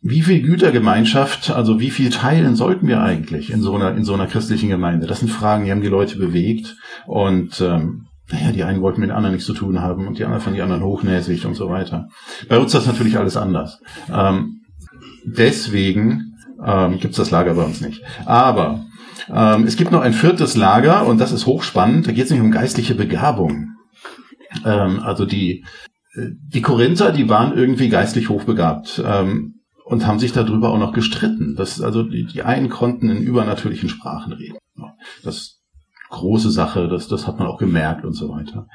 wie 0.00 0.22
viel 0.22 0.42
Gütergemeinschaft, 0.42 1.50
also 1.50 1.80
wie 1.80 1.90
viel 1.90 2.10
teilen 2.10 2.54
sollten 2.54 2.86
wir 2.86 3.02
eigentlich 3.02 3.50
in 3.50 3.62
so 3.62 3.74
einer, 3.74 3.96
in 3.96 4.04
so 4.04 4.14
einer 4.14 4.26
christlichen 4.26 4.68
Gemeinde? 4.68 5.06
Das 5.06 5.20
sind 5.20 5.28
Fragen, 5.28 5.64
die 5.64 5.70
haben 5.72 5.80
die 5.80 5.88
Leute 5.88 6.18
bewegt. 6.18 6.76
Und 7.06 7.60
ähm, 7.60 8.06
naja, 8.30 8.52
die 8.52 8.62
einen 8.62 8.80
wollten 8.80 9.00
mit 9.00 9.10
den 9.10 9.16
anderen 9.16 9.34
nichts 9.34 9.46
zu 9.46 9.54
tun 9.54 9.80
haben 9.80 10.06
und 10.06 10.18
die 10.18 10.24
anderen 10.24 10.42
fanden 10.42 10.56
die 10.56 10.62
anderen 10.62 10.84
hochnäsig 10.84 11.46
und 11.46 11.54
so 11.54 11.68
weiter. 11.68 12.08
Bei 12.48 12.58
uns 12.58 12.66
ist 12.66 12.74
das 12.74 12.86
natürlich 12.86 13.18
alles 13.18 13.36
anders. 13.36 13.80
Ähm, 14.12 14.60
deswegen 15.24 16.34
ähm, 16.64 16.98
gibt 16.98 17.12
es 17.12 17.16
das 17.16 17.30
Lager 17.30 17.54
bei 17.54 17.64
uns 17.64 17.80
nicht. 17.80 18.02
Aber 18.24 18.84
ähm, 19.28 19.64
es 19.64 19.76
gibt 19.76 19.90
noch 19.90 20.02
ein 20.02 20.12
viertes 20.12 20.56
Lager 20.56 21.06
und 21.06 21.20
das 21.20 21.32
ist 21.32 21.46
hochspannend. 21.46 22.06
Da 22.06 22.12
geht 22.12 22.26
es 22.26 22.30
nicht 22.30 22.40
um 22.40 22.50
geistliche 22.50 22.94
Begabung. 22.94 23.70
Ähm, 24.64 25.00
also 25.00 25.24
die, 25.24 25.64
äh, 26.14 26.28
die 26.52 26.62
Korinther, 26.62 27.10
die 27.10 27.28
waren 27.28 27.56
irgendwie 27.56 27.88
geistlich 27.88 28.28
hochbegabt. 28.28 29.02
Ähm, 29.04 29.57
und 29.88 30.06
haben 30.06 30.18
sich 30.18 30.32
darüber 30.32 30.70
auch 30.70 30.78
noch 30.78 30.92
gestritten. 30.92 31.54
Das, 31.56 31.80
also 31.80 32.02
die, 32.02 32.26
die 32.26 32.42
einen 32.42 32.68
konnten 32.68 33.08
in 33.08 33.22
übernatürlichen 33.22 33.88
Sprachen 33.88 34.32
reden. 34.34 34.58
Das 35.24 35.60
große 36.10 36.50
Sache, 36.50 36.88
das, 36.88 37.08
das 37.08 37.26
hat 37.26 37.38
man 37.38 37.48
auch 37.48 37.58
gemerkt 37.58 38.04
und 38.04 38.12
so 38.12 38.28
weiter. 38.28 38.66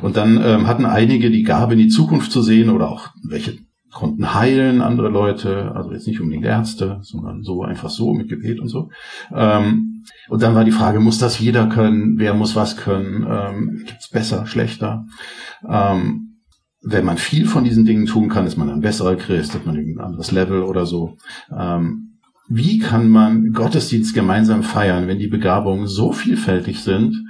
Und 0.00 0.16
dann 0.16 0.40
ähm, 0.42 0.66
hatten 0.66 0.86
einige 0.86 1.30
die 1.30 1.42
Gabe 1.42 1.74
in 1.74 1.78
die 1.78 1.88
Zukunft 1.88 2.32
zu 2.32 2.42
sehen 2.42 2.70
oder 2.70 2.90
auch 2.90 3.08
welche 3.22 3.58
konnten 3.92 4.34
heilen 4.34 4.80
andere 4.80 5.10
Leute, 5.10 5.72
also 5.74 5.92
jetzt 5.92 6.06
nicht 6.06 6.18
unbedingt 6.18 6.46
Ärzte, 6.46 7.00
sondern 7.02 7.42
so 7.42 7.62
einfach 7.62 7.90
so 7.90 8.14
mit 8.14 8.30
Gebet 8.30 8.58
und 8.58 8.68
so. 8.68 8.88
Ähm, 9.34 10.04
und 10.28 10.42
dann 10.42 10.54
war 10.54 10.64
die 10.64 10.72
Frage, 10.72 11.00
muss 11.00 11.18
das 11.18 11.38
jeder 11.38 11.66
können? 11.66 12.18
Wer 12.18 12.32
muss 12.32 12.56
was 12.56 12.78
können? 12.78 13.26
Ähm, 13.28 13.82
Gibt 13.86 14.00
es 14.00 14.08
besser, 14.08 14.46
schlechter? 14.46 15.04
Ähm, 15.68 16.31
wenn 16.82 17.04
man 17.04 17.16
viel 17.16 17.46
von 17.46 17.64
diesen 17.64 17.84
Dingen 17.84 18.06
tun 18.06 18.28
kann, 18.28 18.46
ist 18.46 18.56
man 18.56 18.68
ein 18.68 18.80
besserer 18.80 19.16
Christ, 19.16 19.54
hat 19.54 19.66
man 19.66 19.76
ein 19.76 20.00
anderes 20.00 20.32
Level 20.32 20.62
oder 20.62 20.84
so. 20.84 21.16
Ähm, 21.56 22.18
wie 22.48 22.78
kann 22.78 23.08
man 23.08 23.52
Gottesdienst 23.52 24.14
gemeinsam 24.14 24.62
feiern, 24.62 25.06
wenn 25.06 25.18
die 25.18 25.28
Begabungen 25.28 25.86
so 25.86 26.12
vielfältig 26.12 26.82
sind 26.82 27.24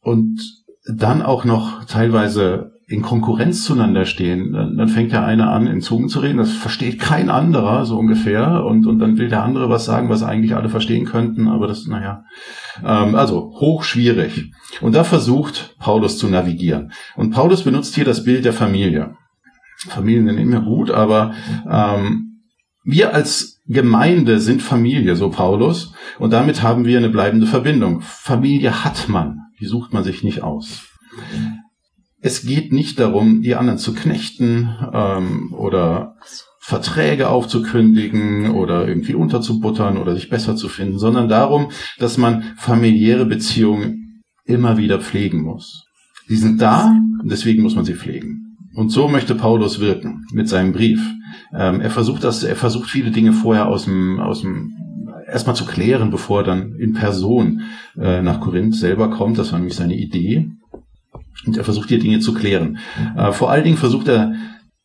und 0.00 0.40
dann 0.86 1.22
auch 1.22 1.44
noch 1.44 1.84
teilweise 1.84 2.72
in 2.92 3.00
Konkurrenz 3.00 3.64
zueinander 3.64 4.04
stehen, 4.04 4.52
dann, 4.52 4.76
dann 4.76 4.88
fängt 4.88 5.12
der 5.12 5.24
eine 5.24 5.48
an, 5.48 5.66
in 5.66 5.80
Zungen 5.80 6.10
zu 6.10 6.20
reden, 6.20 6.36
das 6.36 6.52
versteht 6.52 7.00
kein 7.00 7.30
anderer, 7.30 7.86
so 7.86 7.98
ungefähr, 7.98 8.66
und, 8.66 8.86
und 8.86 8.98
dann 8.98 9.16
will 9.16 9.30
der 9.30 9.42
andere 9.42 9.70
was 9.70 9.86
sagen, 9.86 10.10
was 10.10 10.22
eigentlich 10.22 10.54
alle 10.54 10.68
verstehen 10.68 11.06
könnten, 11.06 11.48
aber 11.48 11.66
das, 11.66 11.86
naja, 11.86 12.24
ähm, 12.84 13.14
also 13.14 13.54
hoch 13.58 13.82
schwierig. 13.82 14.52
Und 14.82 14.94
da 14.94 15.04
versucht 15.04 15.74
Paulus 15.78 16.18
zu 16.18 16.28
navigieren. 16.28 16.92
Und 17.16 17.30
Paulus 17.30 17.62
benutzt 17.62 17.94
hier 17.94 18.04
das 18.04 18.24
Bild 18.24 18.44
der 18.44 18.52
Familie. 18.52 19.16
Familien 19.88 20.26
sind 20.26 20.36
immer 20.36 20.60
gut, 20.60 20.90
aber 20.90 21.32
ähm, 21.68 22.42
wir 22.84 23.14
als 23.14 23.62
Gemeinde 23.66 24.38
sind 24.38 24.60
Familie, 24.60 25.16
so 25.16 25.30
Paulus, 25.30 25.94
und 26.18 26.34
damit 26.34 26.62
haben 26.62 26.84
wir 26.84 26.98
eine 26.98 27.08
bleibende 27.08 27.46
Verbindung. 27.46 28.02
Familie 28.02 28.84
hat 28.84 29.08
man, 29.08 29.38
die 29.60 29.66
sucht 29.66 29.94
man 29.94 30.04
sich 30.04 30.22
nicht 30.22 30.42
aus. 30.42 30.82
Es 32.24 32.46
geht 32.46 32.72
nicht 32.72 33.00
darum, 33.00 33.42
die 33.42 33.56
anderen 33.56 33.78
zu 33.78 33.94
knechten 33.94 34.70
ähm, 34.92 35.52
oder 35.52 36.14
Verträge 36.60 37.28
aufzukündigen 37.28 38.52
oder 38.52 38.86
irgendwie 38.86 39.14
unterzubuttern 39.14 39.96
oder 39.96 40.14
sich 40.14 40.30
besser 40.30 40.54
zu 40.54 40.68
finden, 40.68 41.00
sondern 41.00 41.28
darum, 41.28 41.72
dass 41.98 42.18
man 42.18 42.44
familiäre 42.56 43.26
Beziehungen 43.26 44.22
immer 44.44 44.76
wieder 44.76 45.00
pflegen 45.00 45.42
muss. 45.42 45.84
Die 46.28 46.36
sind 46.36 46.62
da, 46.62 46.96
deswegen 47.24 47.64
muss 47.64 47.74
man 47.74 47.84
sie 47.84 47.96
pflegen. 47.96 48.56
Und 48.74 48.90
so 48.90 49.08
möchte 49.08 49.34
Paulus 49.34 49.80
wirken 49.80 50.24
mit 50.32 50.48
seinem 50.48 50.72
Brief. 50.72 51.00
Ähm, 51.52 51.80
er 51.80 51.90
versucht 51.90 52.22
das, 52.22 52.44
er 52.44 52.54
versucht 52.54 52.88
viele 52.88 53.10
Dinge 53.10 53.32
vorher 53.32 53.66
aus 53.66 53.84
dem, 53.84 54.20
aus 54.20 54.42
dem 54.42 54.72
erstmal 55.26 55.56
zu 55.56 55.66
klären, 55.66 56.10
bevor 56.10 56.42
er 56.42 56.44
dann 56.44 56.76
in 56.76 56.92
Person 56.92 57.62
äh, 57.98 58.22
nach 58.22 58.40
Korinth 58.40 58.76
selber 58.76 59.10
kommt. 59.10 59.38
Das 59.38 59.50
war 59.50 59.58
nämlich 59.58 59.76
seine 59.76 59.96
Idee. 59.96 60.52
Und 61.46 61.56
er 61.56 61.64
versucht 61.64 61.88
hier 61.88 61.98
Dinge 61.98 62.20
zu 62.20 62.34
klären. 62.34 62.78
Äh, 63.16 63.32
vor 63.32 63.50
allen 63.50 63.64
Dingen 63.64 63.76
versucht 63.76 64.08
er, 64.08 64.34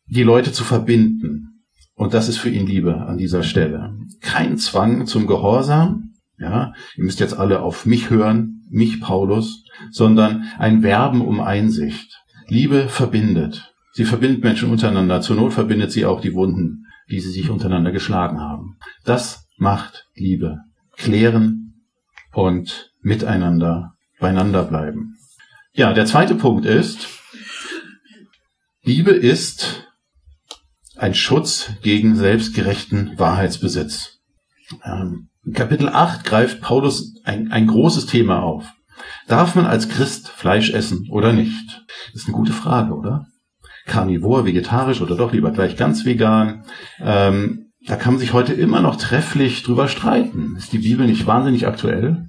die 0.06 0.22
Leute 0.22 0.52
zu 0.52 0.64
verbinden. 0.64 1.64
Und 1.94 2.14
das 2.14 2.28
ist 2.28 2.38
für 2.38 2.50
ihn 2.50 2.66
Liebe 2.66 2.96
an 3.06 3.18
dieser 3.18 3.42
Stelle. 3.42 3.96
Kein 4.20 4.56
Zwang 4.56 5.06
zum 5.06 5.26
Gehorsam. 5.26 6.14
Ja, 6.38 6.72
ihr 6.96 7.04
müsst 7.04 7.20
jetzt 7.20 7.36
alle 7.36 7.60
auf 7.60 7.84
mich 7.84 8.10
hören, 8.10 8.64
mich 8.70 9.00
Paulus, 9.00 9.64
sondern 9.90 10.44
ein 10.58 10.84
Werben 10.84 11.20
um 11.20 11.40
Einsicht. 11.40 12.22
Liebe 12.46 12.88
verbindet. 12.88 13.74
Sie 13.92 14.04
verbindet 14.04 14.44
Menschen 14.44 14.70
untereinander. 14.70 15.20
Zur 15.20 15.34
Not 15.36 15.52
verbindet 15.52 15.90
sie 15.90 16.06
auch 16.06 16.20
die 16.20 16.34
Wunden, 16.34 16.86
die 17.10 17.18
sie 17.18 17.32
sich 17.32 17.50
untereinander 17.50 17.90
geschlagen 17.90 18.40
haben. 18.40 18.78
Das 19.04 19.48
macht 19.56 20.06
Liebe. 20.14 20.58
Klären 20.96 21.74
und 22.32 22.92
miteinander 23.00 23.94
beieinander 24.20 24.62
bleiben. 24.64 25.17
Ja, 25.78 25.92
der 25.92 26.06
zweite 26.06 26.34
Punkt 26.34 26.66
ist, 26.66 27.06
Liebe 28.82 29.12
ist 29.12 29.86
ein 30.96 31.14
Schutz 31.14 31.70
gegen 31.82 32.16
selbstgerechten 32.16 33.16
Wahrheitsbesitz. 33.16 34.18
Ähm, 34.84 35.28
in 35.44 35.52
Kapitel 35.52 35.88
8 35.88 36.24
greift 36.24 36.60
Paulus 36.62 37.14
ein, 37.22 37.52
ein 37.52 37.68
großes 37.68 38.06
Thema 38.06 38.42
auf. 38.42 38.66
Darf 39.28 39.54
man 39.54 39.66
als 39.66 39.88
Christ 39.88 40.30
Fleisch 40.30 40.70
essen 40.70 41.06
oder 41.12 41.32
nicht? 41.32 41.84
Das 42.06 42.22
ist 42.22 42.26
eine 42.26 42.36
gute 42.36 42.52
Frage, 42.52 42.92
oder? 42.92 43.28
Karnivor, 43.86 44.46
vegetarisch 44.46 45.00
oder 45.00 45.14
doch 45.14 45.32
lieber 45.32 45.52
gleich 45.52 45.76
ganz 45.76 46.04
vegan? 46.04 46.64
Ähm, 46.98 47.70
da 47.86 47.94
kann 47.94 48.14
man 48.14 48.20
sich 48.20 48.32
heute 48.32 48.52
immer 48.52 48.80
noch 48.80 48.96
trefflich 48.96 49.62
drüber 49.62 49.86
streiten. 49.86 50.56
Ist 50.56 50.72
die 50.72 50.78
Bibel 50.78 51.06
nicht 51.06 51.28
wahnsinnig 51.28 51.68
aktuell? 51.68 52.26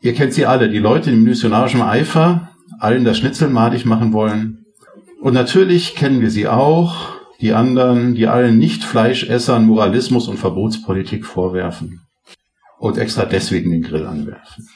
Ihr 0.00 0.14
kennt 0.14 0.32
sie 0.32 0.46
alle, 0.46 0.68
die 0.68 0.80
Leute 0.80 1.12
im 1.12 1.22
missionarischen 1.22 1.80
Eifer 1.80 2.50
allen 2.78 3.04
das 3.04 3.18
Schnitzel 3.18 3.48
madig 3.48 3.84
machen 3.84 4.12
wollen. 4.12 4.64
Und 5.20 5.34
natürlich 5.34 5.94
kennen 5.94 6.20
wir 6.20 6.30
sie 6.30 6.48
auch, 6.48 7.16
die 7.40 7.52
anderen, 7.52 8.14
die 8.14 8.28
allen 8.28 8.58
Nicht-Fleischessern 8.58 9.66
Moralismus 9.66 10.28
und 10.28 10.38
Verbotspolitik 10.38 11.26
vorwerfen 11.26 12.00
und 12.78 12.98
extra 12.98 13.24
deswegen 13.24 13.70
den 13.70 13.82
Grill 13.82 14.06
anwerfen. 14.06 14.68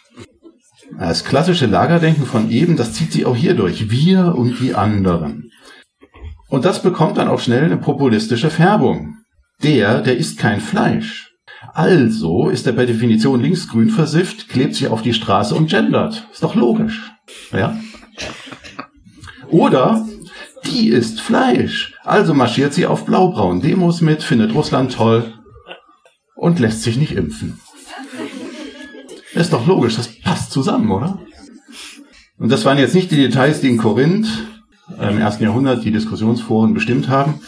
Das 0.99 1.25
klassische 1.25 1.67
Lagerdenken 1.67 2.27
von 2.27 2.51
eben, 2.51 2.77
das 2.77 2.95
zieht 2.95 3.13
sich 3.13 3.25
auch 3.25 3.37
hier 3.37 3.55
durch. 3.55 3.91
Wir 3.91 4.35
und 4.35 4.59
die 4.61 4.75
anderen. 4.75 5.51
Und 6.49 6.65
das 6.65 6.83
bekommt 6.83 7.17
dann 7.17 7.29
auch 7.29 7.41
schnell 7.41 7.65
eine 7.65 7.77
populistische 7.77 8.51
Färbung. 8.51 9.19
Der, 9.63 10.01
der 10.01 10.17
isst 10.17 10.39
kein 10.39 10.61
Fleisch. 10.61 11.30
Also 11.75 12.49
ist 12.49 12.67
er 12.67 12.73
per 12.73 12.87
Definition 12.87 13.41
linksgrün 13.41 13.91
versifft, 13.91 14.49
klebt 14.49 14.75
sich 14.75 14.89
auf 14.89 15.03
die 15.03 15.13
Straße 15.13 15.55
und 15.55 15.69
gendert. 15.69 16.27
Ist 16.33 16.43
doch 16.43 16.55
logisch. 16.55 17.13
Ja? 17.53 17.79
Oder 19.49 20.07
die 20.67 20.89
isst 20.89 21.21
Fleisch. 21.21 21.95
Also 22.05 22.35
marschiert 22.35 22.73
sie 22.73 22.87
auf 22.87 23.05
blaubraun 23.05 23.61
Demos 23.61 24.01
mit, 24.01 24.23
findet 24.23 24.55
Russland 24.55 24.93
toll 24.93 25.35
und 26.35 26.59
lässt 26.59 26.83
sich 26.83 26.97
nicht 26.97 27.13
impfen. 27.13 27.61
Ist 29.35 29.53
doch 29.53 29.67
logisch, 29.67 29.97
das 29.97 30.09
passt 30.21 30.51
zusammen, 30.51 30.91
oder? 30.91 31.19
Und 32.39 32.51
das 32.51 32.65
waren 32.65 32.79
jetzt 32.79 32.95
nicht 32.95 33.11
die 33.11 33.17
Details, 33.17 33.61
die 33.61 33.69
in 33.69 33.77
Korinth 33.77 34.29
im 34.99 35.19
ersten 35.19 35.45
Jahrhundert 35.45 35.85
die 35.85 35.93
Diskussionsforen 35.93 36.75
bestimmt 36.75 37.09
haben. 37.09 37.41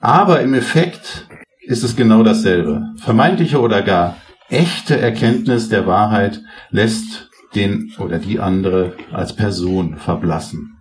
Aber 0.00 0.42
im 0.42 0.54
Effekt 0.54 1.28
ist 1.64 1.84
es 1.84 1.96
genau 1.96 2.22
dasselbe. 2.22 2.82
Vermeintliche 2.96 3.60
oder 3.60 3.82
gar 3.82 4.16
echte 4.52 4.98
Erkenntnis 4.98 5.70
der 5.70 5.86
Wahrheit 5.86 6.42
lässt 6.70 7.30
den 7.54 7.92
oder 7.98 8.18
die 8.18 8.38
andere 8.38 8.94
als 9.10 9.34
Person 9.34 9.96
verblassen. 9.96 10.76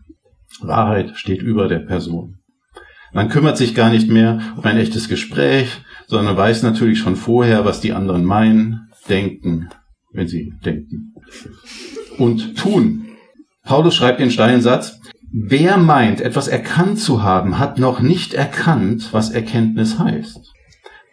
Wahrheit 0.59 1.13
steht 1.15 1.41
über 1.41 1.67
der 1.67 1.79
Person. 1.79 2.35
Man 3.13 3.29
kümmert 3.29 3.57
sich 3.57 3.73
gar 3.73 3.89
nicht 3.89 4.09
mehr 4.09 4.39
um 4.57 4.63
ein 4.63 4.77
echtes 4.77 5.09
Gespräch, 5.09 5.81
sondern 6.07 6.37
weiß 6.37 6.63
natürlich 6.63 6.99
schon 6.99 7.15
vorher, 7.15 7.65
was 7.65 7.81
die 7.81 7.93
anderen 7.93 8.25
meinen, 8.25 8.89
denken, 9.09 9.69
wenn 10.11 10.27
sie 10.27 10.53
denken. 10.63 11.13
Und 12.17 12.57
tun. 12.57 13.07
Paulus 13.63 13.95
schreibt 13.95 14.19
den 14.19 14.31
steilen 14.31 14.61
Satz, 14.61 14.99
wer 15.31 15.77
meint, 15.77 16.19
etwas 16.19 16.47
erkannt 16.47 16.99
zu 16.99 17.23
haben, 17.23 17.57
hat 17.57 17.79
noch 17.79 18.01
nicht 18.01 18.33
erkannt, 18.33 19.09
was 19.11 19.29
Erkenntnis 19.29 19.99
heißt. 19.99 20.51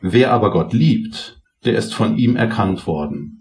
Wer 0.00 0.32
aber 0.32 0.50
Gott 0.50 0.72
liebt, 0.72 1.40
der 1.64 1.76
ist 1.76 1.94
von 1.94 2.16
ihm 2.16 2.36
erkannt 2.36 2.86
worden. 2.86 3.40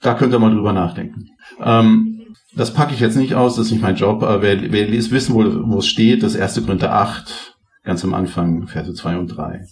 Da 0.00 0.14
könnt 0.14 0.32
ihr 0.32 0.38
mal 0.38 0.54
drüber 0.54 0.72
nachdenken. 0.72 1.28
Ähm, 1.62 2.22
das 2.54 2.72
packe 2.72 2.94
ich 2.94 3.00
jetzt 3.00 3.16
nicht 3.16 3.34
aus, 3.34 3.56
das 3.56 3.66
ist 3.66 3.72
nicht 3.72 3.82
mein 3.82 3.96
Job, 3.96 4.22
aber 4.22 4.42
wer, 4.42 4.72
wer 4.72 4.86
liest, 4.86 5.10
wissen, 5.10 5.34
wo, 5.34 5.42
wo 5.70 5.78
es 5.78 5.86
steht, 5.86 6.22
das 6.22 6.36
1. 6.36 6.64
Korinther 6.64 6.92
8, 6.92 7.56
ganz 7.82 8.04
am 8.04 8.14
Anfang, 8.14 8.66
Verse 8.66 8.92
2 8.92 9.18
und 9.18 9.28
3. 9.28 9.64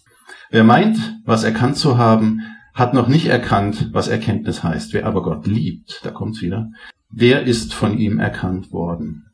Wer 0.50 0.64
meint, 0.64 0.98
was 1.24 1.44
erkannt 1.44 1.76
zu 1.76 1.96
haben, 1.96 2.40
hat 2.74 2.94
noch 2.94 3.08
nicht 3.08 3.26
erkannt, 3.26 3.90
was 3.92 4.08
Erkenntnis 4.08 4.62
heißt. 4.62 4.92
Wer 4.92 5.06
aber 5.06 5.22
Gott 5.22 5.46
liebt, 5.46 6.00
da 6.04 6.10
kommt's 6.10 6.42
wieder, 6.42 6.70
der 7.10 7.44
ist 7.44 7.74
von 7.74 7.98
ihm 7.98 8.18
erkannt 8.18 8.72
worden. 8.72 9.26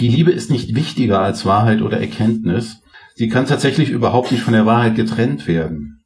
Die 0.00 0.08
Liebe 0.08 0.30
ist 0.30 0.50
nicht 0.50 0.74
wichtiger 0.74 1.20
als 1.20 1.46
Wahrheit 1.46 1.82
oder 1.82 2.00
Erkenntnis. 2.00 2.82
Sie 3.14 3.28
kann 3.28 3.46
tatsächlich 3.46 3.90
überhaupt 3.90 4.32
nicht 4.32 4.42
von 4.42 4.52
der 4.52 4.66
Wahrheit 4.66 4.94
getrennt 4.94 5.46
werden. 5.46 5.97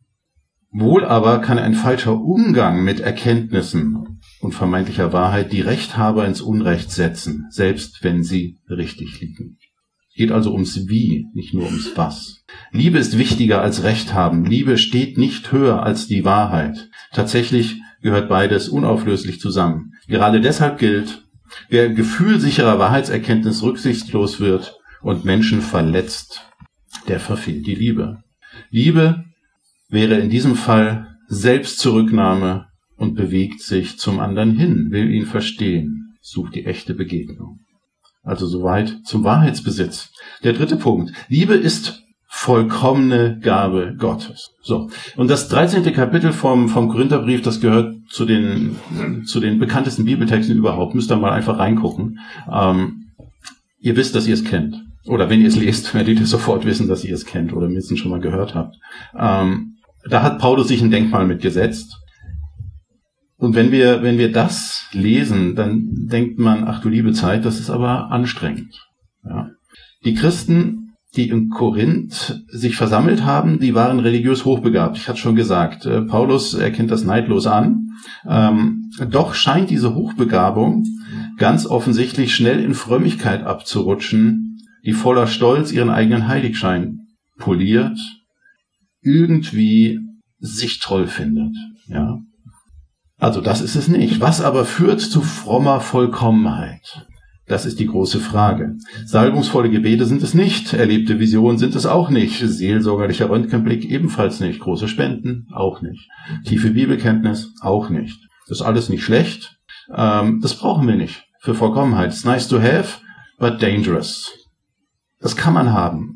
Wohl 0.74 1.04
aber 1.04 1.40
kann 1.40 1.58
ein 1.58 1.74
falscher 1.74 2.18
Umgang 2.18 2.82
mit 2.82 3.00
Erkenntnissen 3.00 4.20
und 4.40 4.54
vermeintlicher 4.54 5.12
Wahrheit 5.12 5.52
die 5.52 5.60
Rechthaber 5.60 6.26
ins 6.26 6.40
Unrecht 6.40 6.90
setzen, 6.90 7.46
selbst 7.50 8.02
wenn 8.02 8.22
sie 8.22 8.58
richtig 8.70 9.20
liegen. 9.20 9.58
Geht 10.14 10.32
also 10.32 10.52
ums 10.52 10.88
Wie, 10.88 11.26
nicht 11.34 11.52
nur 11.52 11.66
ums 11.66 11.92
Was. 11.94 12.44
Liebe 12.70 12.98
ist 12.98 13.18
wichtiger 13.18 13.60
als 13.60 13.82
Recht 13.82 14.14
haben. 14.14 14.46
Liebe 14.46 14.78
steht 14.78 15.18
nicht 15.18 15.52
höher 15.52 15.82
als 15.82 16.06
die 16.06 16.24
Wahrheit. 16.24 16.88
Tatsächlich 17.12 17.80
gehört 18.00 18.30
beides 18.30 18.70
unauflöslich 18.70 19.40
zusammen. 19.40 19.92
Gerade 20.08 20.40
deshalb 20.40 20.78
gilt, 20.78 21.26
wer 21.68 21.90
gefühlsicherer 21.90 22.78
Wahrheitserkenntnis 22.78 23.62
rücksichtslos 23.62 24.40
wird 24.40 24.78
und 25.02 25.26
Menschen 25.26 25.60
verletzt, 25.60 26.50
der 27.08 27.20
verfehlt 27.20 27.66
die 27.66 27.74
Liebe. 27.74 28.22
Liebe 28.70 29.24
wäre 29.92 30.18
in 30.18 30.30
diesem 30.30 30.56
Fall 30.56 31.06
Selbstzurücknahme 31.28 32.66
und 32.96 33.14
bewegt 33.14 33.60
sich 33.60 33.98
zum 33.98 34.18
anderen 34.18 34.56
hin, 34.56 34.88
will 34.90 35.10
ihn 35.10 35.26
verstehen, 35.26 36.14
sucht 36.20 36.54
die 36.54 36.66
echte 36.66 36.94
Begegnung. 36.94 37.60
Also 38.22 38.46
soweit 38.46 38.98
zum 39.04 39.24
Wahrheitsbesitz. 39.24 40.10
Der 40.44 40.52
dritte 40.52 40.76
Punkt. 40.76 41.12
Liebe 41.28 41.54
ist 41.54 42.02
vollkommene 42.28 43.38
Gabe 43.40 43.94
Gottes. 43.98 44.52
So. 44.62 44.88
Und 45.16 45.28
das 45.28 45.48
13. 45.48 45.92
Kapitel 45.92 46.32
vom, 46.32 46.68
vom 46.68 46.88
Korintherbrief, 46.88 47.42
das 47.42 47.60
gehört 47.60 47.94
zu 48.08 48.24
den, 48.24 48.76
zu 49.26 49.38
den 49.40 49.58
bekanntesten 49.58 50.04
Bibeltexten 50.04 50.56
überhaupt. 50.56 50.94
Müsst 50.94 51.10
ihr 51.10 51.16
mal 51.16 51.32
einfach 51.32 51.58
reingucken. 51.58 52.20
Ähm, 52.50 53.10
ihr 53.80 53.96
wisst, 53.96 54.14
dass 54.14 54.26
ihr 54.26 54.34
es 54.34 54.44
kennt. 54.44 54.82
Oder 55.06 55.28
wenn 55.28 55.40
ihr 55.40 55.48
es 55.48 55.56
lest, 55.56 55.92
werdet 55.94 56.20
ihr 56.20 56.26
sofort 56.26 56.64
wissen, 56.64 56.88
dass 56.88 57.04
ihr 57.04 57.14
es 57.14 57.26
kennt 57.26 57.52
oder 57.52 57.66
mindestens 57.66 57.98
schon 57.98 58.10
mal 58.10 58.20
gehört 58.20 58.54
habt. 58.54 58.76
Ähm, 59.18 59.76
da 60.08 60.22
hat 60.22 60.38
Paulus 60.38 60.68
sich 60.68 60.82
ein 60.82 60.90
Denkmal 60.90 61.26
mitgesetzt 61.26 62.02
und 63.42 63.56
wenn 63.56 63.72
wir, 63.72 64.04
wenn 64.04 64.18
wir 64.18 64.30
das 64.30 64.86
lesen, 64.92 65.56
dann 65.56 66.06
denkt 66.06 66.38
man, 66.38 66.62
ach 66.62 66.80
du 66.80 66.88
liebe 66.88 67.12
Zeit, 67.12 67.44
das 67.44 67.58
ist 67.58 67.70
aber 67.70 68.12
anstrengend. 68.12 68.86
Ja. 69.24 69.48
Die 70.04 70.14
Christen, 70.14 70.92
die 71.16 71.28
in 71.28 71.48
Korinth 71.48 72.44
sich 72.46 72.76
versammelt 72.76 73.24
haben, 73.24 73.58
die 73.58 73.74
waren 73.74 73.98
religiös 73.98 74.44
hochbegabt. 74.44 74.96
Ich 74.96 75.08
hatte 75.08 75.18
schon 75.18 75.34
gesagt, 75.34 75.86
äh, 75.86 76.02
Paulus 76.02 76.54
erkennt 76.54 76.92
das 76.92 77.02
neidlos 77.02 77.48
an. 77.48 77.88
Ähm, 78.28 78.92
doch 79.10 79.34
scheint 79.34 79.70
diese 79.70 79.96
Hochbegabung 79.96 80.84
ganz 81.36 81.66
offensichtlich 81.66 82.36
schnell 82.36 82.62
in 82.62 82.74
Frömmigkeit 82.74 83.42
abzurutschen, 83.42 84.60
die 84.86 84.92
voller 84.92 85.26
Stolz 85.26 85.72
ihren 85.72 85.90
eigenen 85.90 86.28
Heiligschein 86.28 87.08
poliert, 87.38 87.98
irgendwie 89.02 90.00
sich 90.38 90.80
toll 90.80 91.06
findet. 91.06 91.54
Ja. 91.86 92.18
Also 93.18 93.40
das 93.40 93.60
ist 93.60 93.76
es 93.76 93.88
nicht. 93.88 94.20
Was 94.20 94.40
aber 94.40 94.64
führt 94.64 95.00
zu 95.00 95.20
frommer 95.20 95.80
Vollkommenheit? 95.80 97.06
Das 97.46 97.66
ist 97.66 97.80
die 97.80 97.86
große 97.86 98.18
Frage. 98.18 98.76
Salbungsvolle 99.04 99.68
Gebete 99.68 100.06
sind 100.06 100.22
es 100.22 100.32
nicht, 100.32 100.72
erlebte 100.72 101.18
Visionen 101.18 101.58
sind 101.58 101.74
es 101.74 101.86
auch 101.86 102.08
nicht, 102.08 102.38
seelsorgerlicher 102.38 103.28
Röntgenblick 103.28 103.84
ebenfalls 103.84 104.40
nicht, 104.40 104.60
große 104.60 104.88
Spenden 104.88 105.48
auch 105.52 105.82
nicht, 105.82 106.08
tiefe 106.44 106.70
Bibelkenntnis 106.70 107.52
auch 107.60 107.90
nicht. 107.90 108.18
Das 108.48 108.60
ist 108.60 108.64
alles 108.64 108.88
nicht 108.88 109.04
schlecht, 109.04 109.56
ähm, 109.94 110.40
das 110.40 110.54
brauchen 110.54 110.86
wir 110.86 110.94
nicht 110.94 111.24
für 111.40 111.54
Vollkommenheit. 111.54 112.10
It's 112.10 112.24
nice 112.24 112.48
to 112.48 112.60
have, 112.60 113.00
but 113.38 113.60
dangerous. 113.60 114.30
Das 115.20 115.36
kann 115.36 115.54
man 115.54 115.72
haben. 115.72 116.11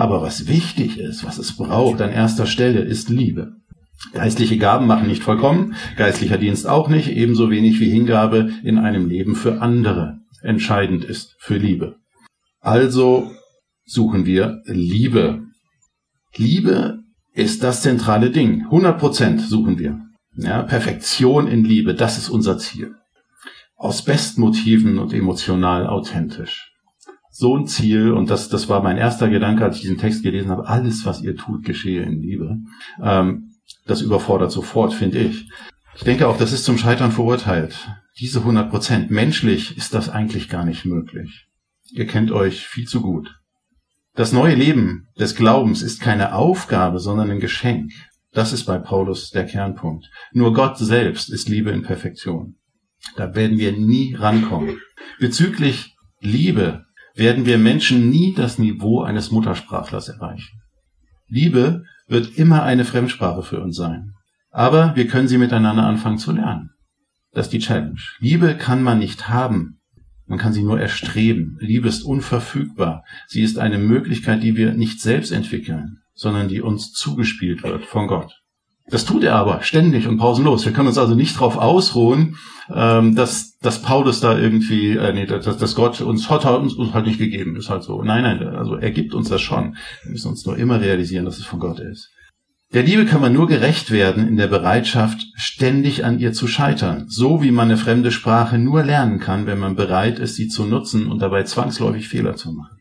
Aber 0.00 0.22
was 0.22 0.48
wichtig 0.48 0.98
ist, 0.98 1.26
was 1.26 1.36
es 1.36 1.58
braucht 1.58 2.00
an 2.00 2.08
erster 2.08 2.46
Stelle, 2.46 2.80
ist 2.80 3.10
Liebe. 3.10 3.56
Geistliche 4.14 4.56
Gaben 4.56 4.86
machen 4.86 5.08
nicht 5.08 5.22
vollkommen, 5.22 5.74
geistlicher 5.98 6.38
Dienst 6.38 6.66
auch 6.66 6.88
nicht, 6.88 7.08
ebenso 7.08 7.50
wenig 7.50 7.80
wie 7.80 7.90
Hingabe 7.90 8.50
in 8.62 8.78
einem 8.78 9.10
Leben 9.10 9.34
für 9.36 9.60
andere 9.60 10.20
entscheidend 10.40 11.04
ist 11.04 11.36
für 11.38 11.58
Liebe. 11.58 11.96
Also 12.60 13.30
suchen 13.84 14.24
wir 14.24 14.62
Liebe. 14.64 15.42
Liebe 16.34 17.00
ist 17.34 17.62
das 17.62 17.82
zentrale 17.82 18.30
Ding. 18.30 18.62
100 18.62 18.98
Prozent 18.98 19.42
suchen 19.42 19.78
wir. 19.78 20.00
Ja, 20.34 20.62
Perfektion 20.62 21.46
in 21.46 21.62
Liebe, 21.62 21.94
das 21.94 22.16
ist 22.16 22.30
unser 22.30 22.56
Ziel. 22.56 22.94
Aus 23.76 24.02
Bestmotiven 24.02 24.98
und 24.98 25.12
emotional 25.12 25.86
authentisch. 25.86 26.69
So 27.30 27.56
ein 27.56 27.66
Ziel, 27.66 28.12
und 28.12 28.28
das, 28.28 28.48
das 28.48 28.68
war 28.68 28.82
mein 28.82 28.96
erster 28.96 29.28
Gedanke, 29.28 29.64
als 29.64 29.76
ich 29.76 29.82
diesen 29.82 29.98
Text 29.98 30.22
gelesen 30.22 30.50
habe, 30.50 30.66
alles, 30.66 31.06
was 31.06 31.22
ihr 31.22 31.36
tut, 31.36 31.64
geschehe 31.64 32.02
in 32.02 32.20
Liebe. 32.20 32.56
Ähm, 33.02 33.52
das 33.86 34.02
überfordert 34.02 34.50
sofort, 34.50 34.92
finde 34.92 35.18
ich. 35.18 35.48
Ich 35.94 36.02
denke 36.02 36.28
auch, 36.28 36.36
das 36.36 36.52
ist 36.52 36.64
zum 36.64 36.78
Scheitern 36.78 37.12
verurteilt. 37.12 37.88
Diese 38.18 38.40
100 38.40 38.70
Prozent. 38.70 39.10
Menschlich 39.10 39.76
ist 39.76 39.94
das 39.94 40.08
eigentlich 40.08 40.48
gar 40.48 40.64
nicht 40.64 40.84
möglich. 40.84 41.46
Ihr 41.92 42.06
kennt 42.06 42.32
euch 42.32 42.66
viel 42.66 42.86
zu 42.86 43.00
gut. 43.00 43.40
Das 44.14 44.32
neue 44.32 44.54
Leben 44.54 45.08
des 45.18 45.36
Glaubens 45.36 45.82
ist 45.82 46.00
keine 46.00 46.34
Aufgabe, 46.34 46.98
sondern 46.98 47.30
ein 47.30 47.40
Geschenk. 47.40 47.92
Das 48.32 48.52
ist 48.52 48.64
bei 48.64 48.78
Paulus 48.78 49.30
der 49.30 49.46
Kernpunkt. 49.46 50.06
Nur 50.32 50.52
Gott 50.52 50.78
selbst 50.78 51.30
ist 51.30 51.48
Liebe 51.48 51.70
in 51.70 51.82
Perfektion. 51.82 52.56
Da 53.16 53.34
werden 53.34 53.58
wir 53.58 53.72
nie 53.72 54.14
rankommen. 54.14 54.80
Bezüglich 55.18 55.96
Liebe 56.20 56.84
werden 57.14 57.46
wir 57.46 57.58
Menschen 57.58 58.10
nie 58.10 58.34
das 58.34 58.58
Niveau 58.58 59.02
eines 59.02 59.30
Muttersprachlers 59.30 60.08
erreichen. 60.08 60.60
Liebe 61.28 61.84
wird 62.08 62.36
immer 62.36 62.62
eine 62.62 62.84
Fremdsprache 62.84 63.42
für 63.42 63.60
uns 63.60 63.76
sein. 63.76 64.12
Aber 64.50 64.96
wir 64.96 65.06
können 65.06 65.28
sie 65.28 65.38
miteinander 65.38 65.84
anfangen 65.84 66.18
zu 66.18 66.32
lernen. 66.32 66.70
Das 67.32 67.46
ist 67.46 67.52
die 67.52 67.60
Challenge. 67.60 68.00
Liebe 68.18 68.56
kann 68.56 68.82
man 68.82 68.98
nicht 68.98 69.28
haben. 69.28 69.80
Man 70.26 70.38
kann 70.38 70.52
sie 70.52 70.62
nur 70.62 70.80
erstreben. 70.80 71.56
Liebe 71.60 71.88
ist 71.88 72.02
unverfügbar. 72.02 73.04
Sie 73.28 73.42
ist 73.42 73.58
eine 73.58 73.78
Möglichkeit, 73.78 74.42
die 74.42 74.56
wir 74.56 74.72
nicht 74.72 75.00
selbst 75.00 75.30
entwickeln, 75.30 75.98
sondern 76.14 76.48
die 76.48 76.60
uns 76.60 76.92
zugespielt 76.92 77.62
wird 77.62 77.84
von 77.84 78.08
Gott. 78.08 78.39
Das 78.90 79.04
tut 79.04 79.22
er 79.22 79.36
aber 79.36 79.62
ständig 79.62 80.08
und 80.08 80.18
pausenlos. 80.18 80.64
Wir 80.64 80.72
können 80.72 80.88
uns 80.88 80.98
also 80.98 81.14
nicht 81.14 81.36
darauf 81.36 81.56
ausruhen, 81.56 82.36
ähm, 82.74 83.14
dass, 83.14 83.56
dass 83.58 83.82
Paulus 83.82 84.20
da 84.20 84.36
irgendwie, 84.36 84.96
äh, 84.96 85.12
nee, 85.12 85.26
dass, 85.26 85.44
dass 85.56 85.74
Gott 85.74 86.00
uns 86.00 86.28
hat 86.28 86.44
uns, 86.44 86.74
uns 86.74 86.92
halt 86.92 87.06
nicht 87.06 87.18
gegeben 87.18 87.56
ist 87.56 87.70
halt 87.70 87.84
so. 87.84 88.02
Nein, 88.02 88.22
nein, 88.22 88.42
also 88.42 88.76
er 88.76 88.90
gibt 88.90 89.14
uns 89.14 89.28
das 89.28 89.40
schon. 89.40 89.76
Wir 90.02 90.12
müssen 90.12 90.28
uns 90.28 90.44
nur 90.44 90.56
immer 90.56 90.80
realisieren, 90.80 91.24
dass 91.24 91.38
es 91.38 91.46
von 91.46 91.60
Gott 91.60 91.78
ist. 91.78 92.10
Der 92.72 92.84
Liebe 92.84 93.04
kann 93.04 93.20
man 93.20 93.32
nur 93.32 93.48
gerecht 93.48 93.90
werden 93.90 94.28
in 94.28 94.36
der 94.36 94.46
Bereitschaft, 94.46 95.26
ständig 95.34 96.04
an 96.04 96.20
ihr 96.20 96.32
zu 96.32 96.46
scheitern, 96.46 97.06
so 97.08 97.42
wie 97.42 97.50
man 97.50 97.66
eine 97.66 97.76
fremde 97.76 98.12
Sprache 98.12 98.58
nur 98.58 98.84
lernen 98.84 99.18
kann, 99.18 99.46
wenn 99.46 99.58
man 99.58 99.74
bereit 99.74 100.20
ist, 100.20 100.36
sie 100.36 100.46
zu 100.46 100.64
nutzen 100.64 101.08
und 101.08 101.20
dabei 101.20 101.42
zwangsläufig 101.42 102.08
Fehler 102.08 102.36
zu 102.36 102.52
machen. 102.52 102.78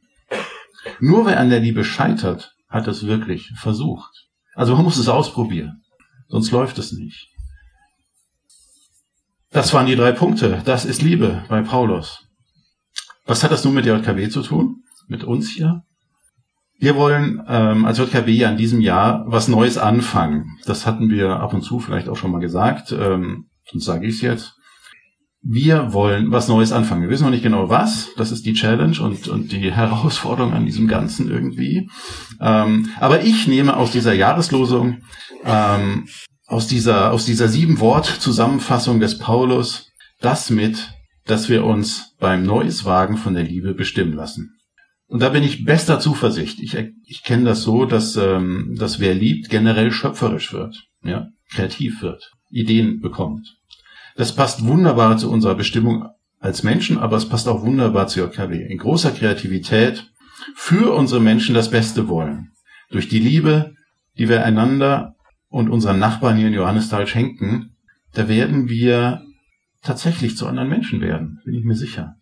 Nur 1.00 1.26
wer 1.26 1.40
an 1.40 1.50
der 1.50 1.60
Liebe 1.60 1.84
scheitert, 1.84 2.54
hat 2.70 2.88
es 2.88 3.08
wirklich 3.08 3.52
versucht. 3.56 4.28
Also 4.54 4.76
man 4.76 4.84
muss 4.84 4.98
es 4.98 5.10
ausprobieren. 5.10 5.82
Sonst 6.30 6.52
läuft 6.52 6.78
es 6.78 6.94
nicht. 6.94 7.28
Das 9.52 9.74
waren 9.74 9.88
die 9.88 9.96
drei 9.96 10.12
Punkte. 10.12 10.62
Das 10.64 10.86
ist 10.86 11.02
Liebe 11.02 11.44
bei 11.50 11.62
Paulus. 11.64 12.24
Was 13.26 13.44
hat 13.44 13.52
das 13.52 13.66
nun 13.66 13.74
mit 13.74 13.86
der 13.86 13.98
JKW 13.98 14.30
zu 14.30 14.44
tun? 14.44 14.84
Mit 15.08 15.24
uns 15.24 15.50
hier? 15.50 15.84
Wir 16.78 16.96
wollen 16.96 17.44
ähm, 17.48 17.86
als 17.86 17.98
JKW 17.98 18.32
ja 18.32 18.50
in 18.50 18.58
diesem 18.58 18.80
Jahr 18.80 19.26
was 19.28 19.48
Neues 19.48 19.78
anfangen. 19.78 20.60
Das 20.66 20.86
hatten 20.86 21.10
wir 21.10 21.40
ab 21.40 21.54
und 21.54 21.64
zu 21.64 21.80
vielleicht 21.80 22.08
auch 22.08 22.16
schon 22.16 22.32
mal 22.32 22.40
gesagt. 22.40 22.92
Ähm, 22.92 23.50
sonst 23.70 23.86
sage 23.86 24.08
ich 24.08 24.16
es 24.16 24.22
jetzt. 24.22 24.59
Wir 25.42 25.94
wollen 25.94 26.32
was 26.32 26.48
Neues 26.48 26.72
anfangen. 26.72 27.04
Wir 27.04 27.10
wissen 27.10 27.24
noch 27.24 27.32
nicht 27.32 27.44
genau 27.44 27.70
was. 27.70 28.10
Das 28.18 28.32
ist 28.32 28.46
die 28.46 28.54
Challenge 28.54 29.00
und, 29.02 29.28
und 29.28 29.52
die 29.52 29.72
Herausforderung 29.72 30.54
an 30.54 30.66
diesem 30.66 30.88
Ganzen 30.88 31.30
irgendwie. 31.30 31.90
Ähm, 32.42 32.90
aber 33.00 33.24
ich 33.24 33.48
nehme 33.48 33.78
aus 33.78 33.92
dieser 33.92 34.14
Jahreslosung, 34.14 34.98
ähm, 35.46 36.08
aus 36.46 36.68
dieser, 36.68 37.12
aus 37.12 37.26
dieser 37.26 37.48
sieben 37.48 37.80
Wort 37.80 38.06
Zusammenfassung 38.06 39.00
des 39.00 39.18
Paulus, 39.18 39.92
das 40.20 40.50
mit, 40.50 40.90
dass 41.26 41.48
wir 41.48 41.64
uns 41.64 42.16
beim 42.20 42.44
Neues 42.44 42.84
Wagen 42.84 43.16
von 43.16 43.34
der 43.34 43.44
Liebe 43.44 43.74
bestimmen 43.74 44.14
lassen. 44.14 44.56
Und 45.08 45.22
da 45.22 45.30
bin 45.30 45.44
ich 45.44 45.64
bester 45.64 46.00
Zuversicht. 46.00 46.60
Ich, 46.60 46.78
ich 47.06 47.24
kenne 47.24 47.46
das 47.46 47.64
so, 47.64 47.86
dass, 47.86 48.16
ähm, 48.18 48.76
dass 48.78 49.00
wer 49.00 49.16
liebt, 49.16 49.50
generell 49.50 49.92
schöpferisch 49.92 50.54
wird, 50.54 50.76
ja, 51.04 51.30
kreativ 51.50 52.02
wird, 52.02 52.32
Ideen 52.50 53.00
bekommt. 53.00 53.59
Das 54.16 54.36
passt 54.36 54.66
wunderbar 54.66 55.18
zu 55.18 55.32
unserer 55.32 55.56
Bestimmung 55.56 56.08
als 56.40 56.64
Menschen, 56.64 56.98
aber 56.98 57.18
es 57.18 57.28
passt 57.28 57.48
auch 57.48 57.64
wunderbar 57.64 58.08
zu 58.08 58.22
JKW. 58.22 58.66
In 58.66 58.78
großer 58.78 59.12
Kreativität 59.12 60.12
für 60.56 60.94
unsere 60.94 61.22
Menschen 61.22 61.54
das 61.56 61.70
Beste 61.70 62.08
wollen. 62.08 62.52
Durch 62.90 63.10
die 63.10 63.20
Liebe, 63.20 63.76
die 64.18 64.30
wir 64.30 64.46
einander 64.46 65.16
und 65.50 65.70
unseren 65.70 66.00
Nachbarn 66.00 66.38
hier 66.38 66.48
in 66.48 66.54
Johannisthal 66.54 67.08
schenken, 67.08 67.76
da 68.14 68.28
werden 68.28 68.70
wir 68.70 69.22
tatsächlich 69.82 70.38
zu 70.38 70.48
anderen 70.48 70.70
Menschen 70.70 71.02
werden, 71.02 71.40
bin 71.46 71.54
ich 71.54 71.64
mir 71.64 71.76
sicher. 71.76 72.16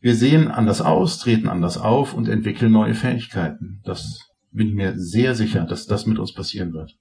Wir 0.00 0.14
sehen 0.14 0.48
anders 0.48 0.80
aus, 0.80 1.18
treten 1.18 1.48
anders 1.48 1.76
auf 1.76 2.14
und 2.14 2.28
entwickeln 2.28 2.72
neue 2.72 2.94
Fähigkeiten. 2.94 3.80
Das 3.84 4.28
bin 4.52 4.68
ich 4.68 4.74
mir 4.74 4.96
sehr 4.96 5.34
sicher, 5.34 5.64
dass 5.64 5.86
das 5.86 6.06
mit 6.06 6.18
uns 6.18 6.32
passieren 6.32 6.72
wird. 6.72 6.96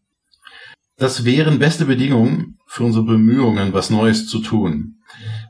Das 0.98 1.26
wären 1.26 1.60
beste 1.60 1.86
Bedingungen 1.86 2.58
für 2.66 2.84
unsere 2.84 3.06
Bemühungen, 3.06 3.72
was 3.72 3.92
Neues 3.92 4.28
zu 4.28 4.40
tun. 4.40 4.96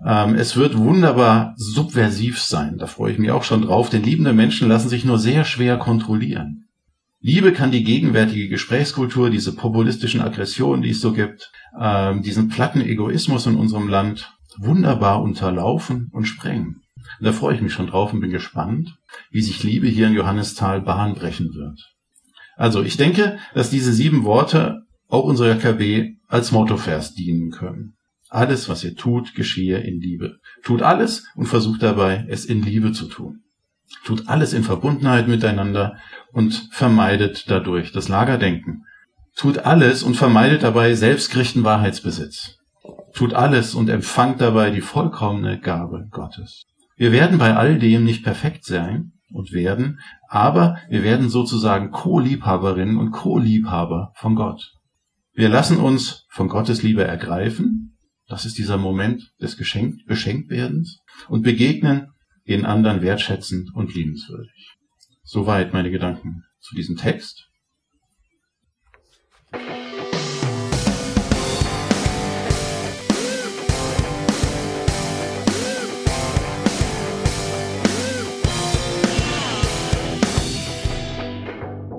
Ähm, 0.06 0.36
es 0.36 0.58
wird 0.58 0.78
wunderbar 0.78 1.54
subversiv 1.56 2.42
sein, 2.42 2.78
da 2.78 2.86
freue 2.86 3.14
ich 3.14 3.18
mich 3.18 3.32
auch 3.32 3.44
schon 3.44 3.62
drauf, 3.62 3.90
denn 3.90 4.04
liebende 4.04 4.34
Menschen 4.34 4.68
lassen 4.68 4.90
sich 4.90 5.06
nur 5.06 5.18
sehr 5.18 5.46
schwer 5.46 5.78
kontrollieren. 5.78 6.66
Liebe 7.22 7.54
kann 7.54 7.72
die 7.72 7.84
gegenwärtige 7.84 8.50
Gesprächskultur, 8.50 9.30
diese 9.30 9.56
populistischen 9.56 10.22
Aggressionen, 10.22 10.82
die 10.82 10.92
es 10.92 11.02
so 11.02 11.14
gibt, 11.14 11.52
ähm, 11.80 12.22
diesen 12.22 12.50
platten 12.50 12.82
Egoismus 12.82 13.48
in 13.48 13.56
unserem 13.56 13.88
Land 13.88 14.34
wunderbar 14.58 15.22
unterlaufen 15.22 16.10
und 16.12 16.26
sprengen. 16.26 16.82
Und 17.20 17.26
da 17.26 17.32
freue 17.32 17.56
ich 17.56 17.62
mich 17.62 17.74
schon 17.74 17.88
drauf 17.88 18.12
und 18.12 18.20
bin 18.20 18.32
gespannt, 18.32 18.98
wie 19.32 19.42
sich 19.42 19.64
Liebe 19.64 19.88
hier 19.88 20.08
in 20.08 20.14
Johannisthal 20.14 20.82
Bahn 20.82 21.16
brechen 21.16 21.54
wird. 21.54 21.96
Also 22.56 22.84
ich 22.84 22.98
denke, 22.98 23.38
dass 23.54 23.70
diese 23.70 23.94
sieben 23.94 24.24
Worte 24.24 24.87
auch 25.08 25.24
unsere 25.24 25.58
KW 25.58 26.16
als 26.28 26.52
Mottovers 26.52 27.14
dienen 27.14 27.52
können. 27.52 27.94
Alles, 28.30 28.68
was 28.68 28.84
ihr 28.84 28.96
tut, 28.96 29.36
geschehe 29.36 29.80
in 29.80 30.02
Liebe. 30.02 30.40
Tut 30.64 30.82
alles 30.82 31.26
und 31.36 31.46
versucht 31.46 31.82
dabei, 31.82 32.26
es 32.28 32.46
in 32.46 32.62
Liebe 32.62 32.92
zu 32.92 33.08
tun. 33.08 33.44
Tut 34.04 34.28
alles 34.28 34.54
in 34.54 34.64
Verbundenheit 34.64 35.28
miteinander 35.28 35.98
und 36.34 36.70
vermeidet 36.72 37.50
dadurch 37.50 37.94
das 37.94 38.10
Lagerdenken. 38.10 38.86
Tut 39.36 39.60
alles 39.60 40.04
und 40.04 40.16
vermeidet 40.16 40.64
dabei 40.64 40.94
selbstgerichten 40.94 41.64
Wahrheitsbesitz. 41.64 42.58
Tut 43.14 43.34
alles 43.34 43.76
und 43.76 43.90
empfangt 43.90 44.42
dabei 44.42 44.72
die 44.72 44.82
vollkommene 44.82 45.60
Gabe 45.60 46.08
Gottes. 46.12 46.66
Wir 46.98 47.12
werden 47.12 47.38
bei 47.38 47.56
all 47.56 47.80
dem 47.80 48.04
nicht 48.04 48.24
perfekt 48.24 48.66
sein 48.66 49.14
und 49.32 49.54
werden, 49.54 50.00
aber 50.28 50.78
wir 50.90 51.04
werden 51.04 51.30
sozusagen 51.30 51.92
Co-Liebhaberinnen 51.92 52.98
und 52.98 53.12
Co-Liebhaber 53.12 54.12
von 54.16 54.36
Gott. 54.36 54.74
Wir 55.38 55.50
lassen 55.50 55.78
uns 55.78 56.26
von 56.30 56.50
Gottes 56.50 56.82
Liebe 56.82 57.04
ergreifen. 57.04 57.96
Das 58.28 58.48
ist 58.48 58.58
dieser 58.58 58.78
Moment 58.78 59.22
des 59.40 59.56
Geschenk 59.56 60.04
Beschenktwerdens 60.08 60.98
und 61.30 61.44
begegnen 61.44 62.08
den 62.48 62.66
anderen 62.66 63.04
wertschätzend 63.04 63.70
und 63.76 63.94
liebenswürdig. 63.94 64.74
Soweit 65.22 65.74
meine 65.74 65.92
Gedanken 65.92 66.42
zu 66.60 66.74
diesem 66.74 66.98
Text. 66.98 67.52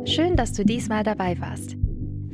Schön, 0.07 0.35
dass 0.35 0.55
du 0.55 0.65
diesmal 0.65 1.05
dabei 1.05 1.39
warst. 1.39 1.77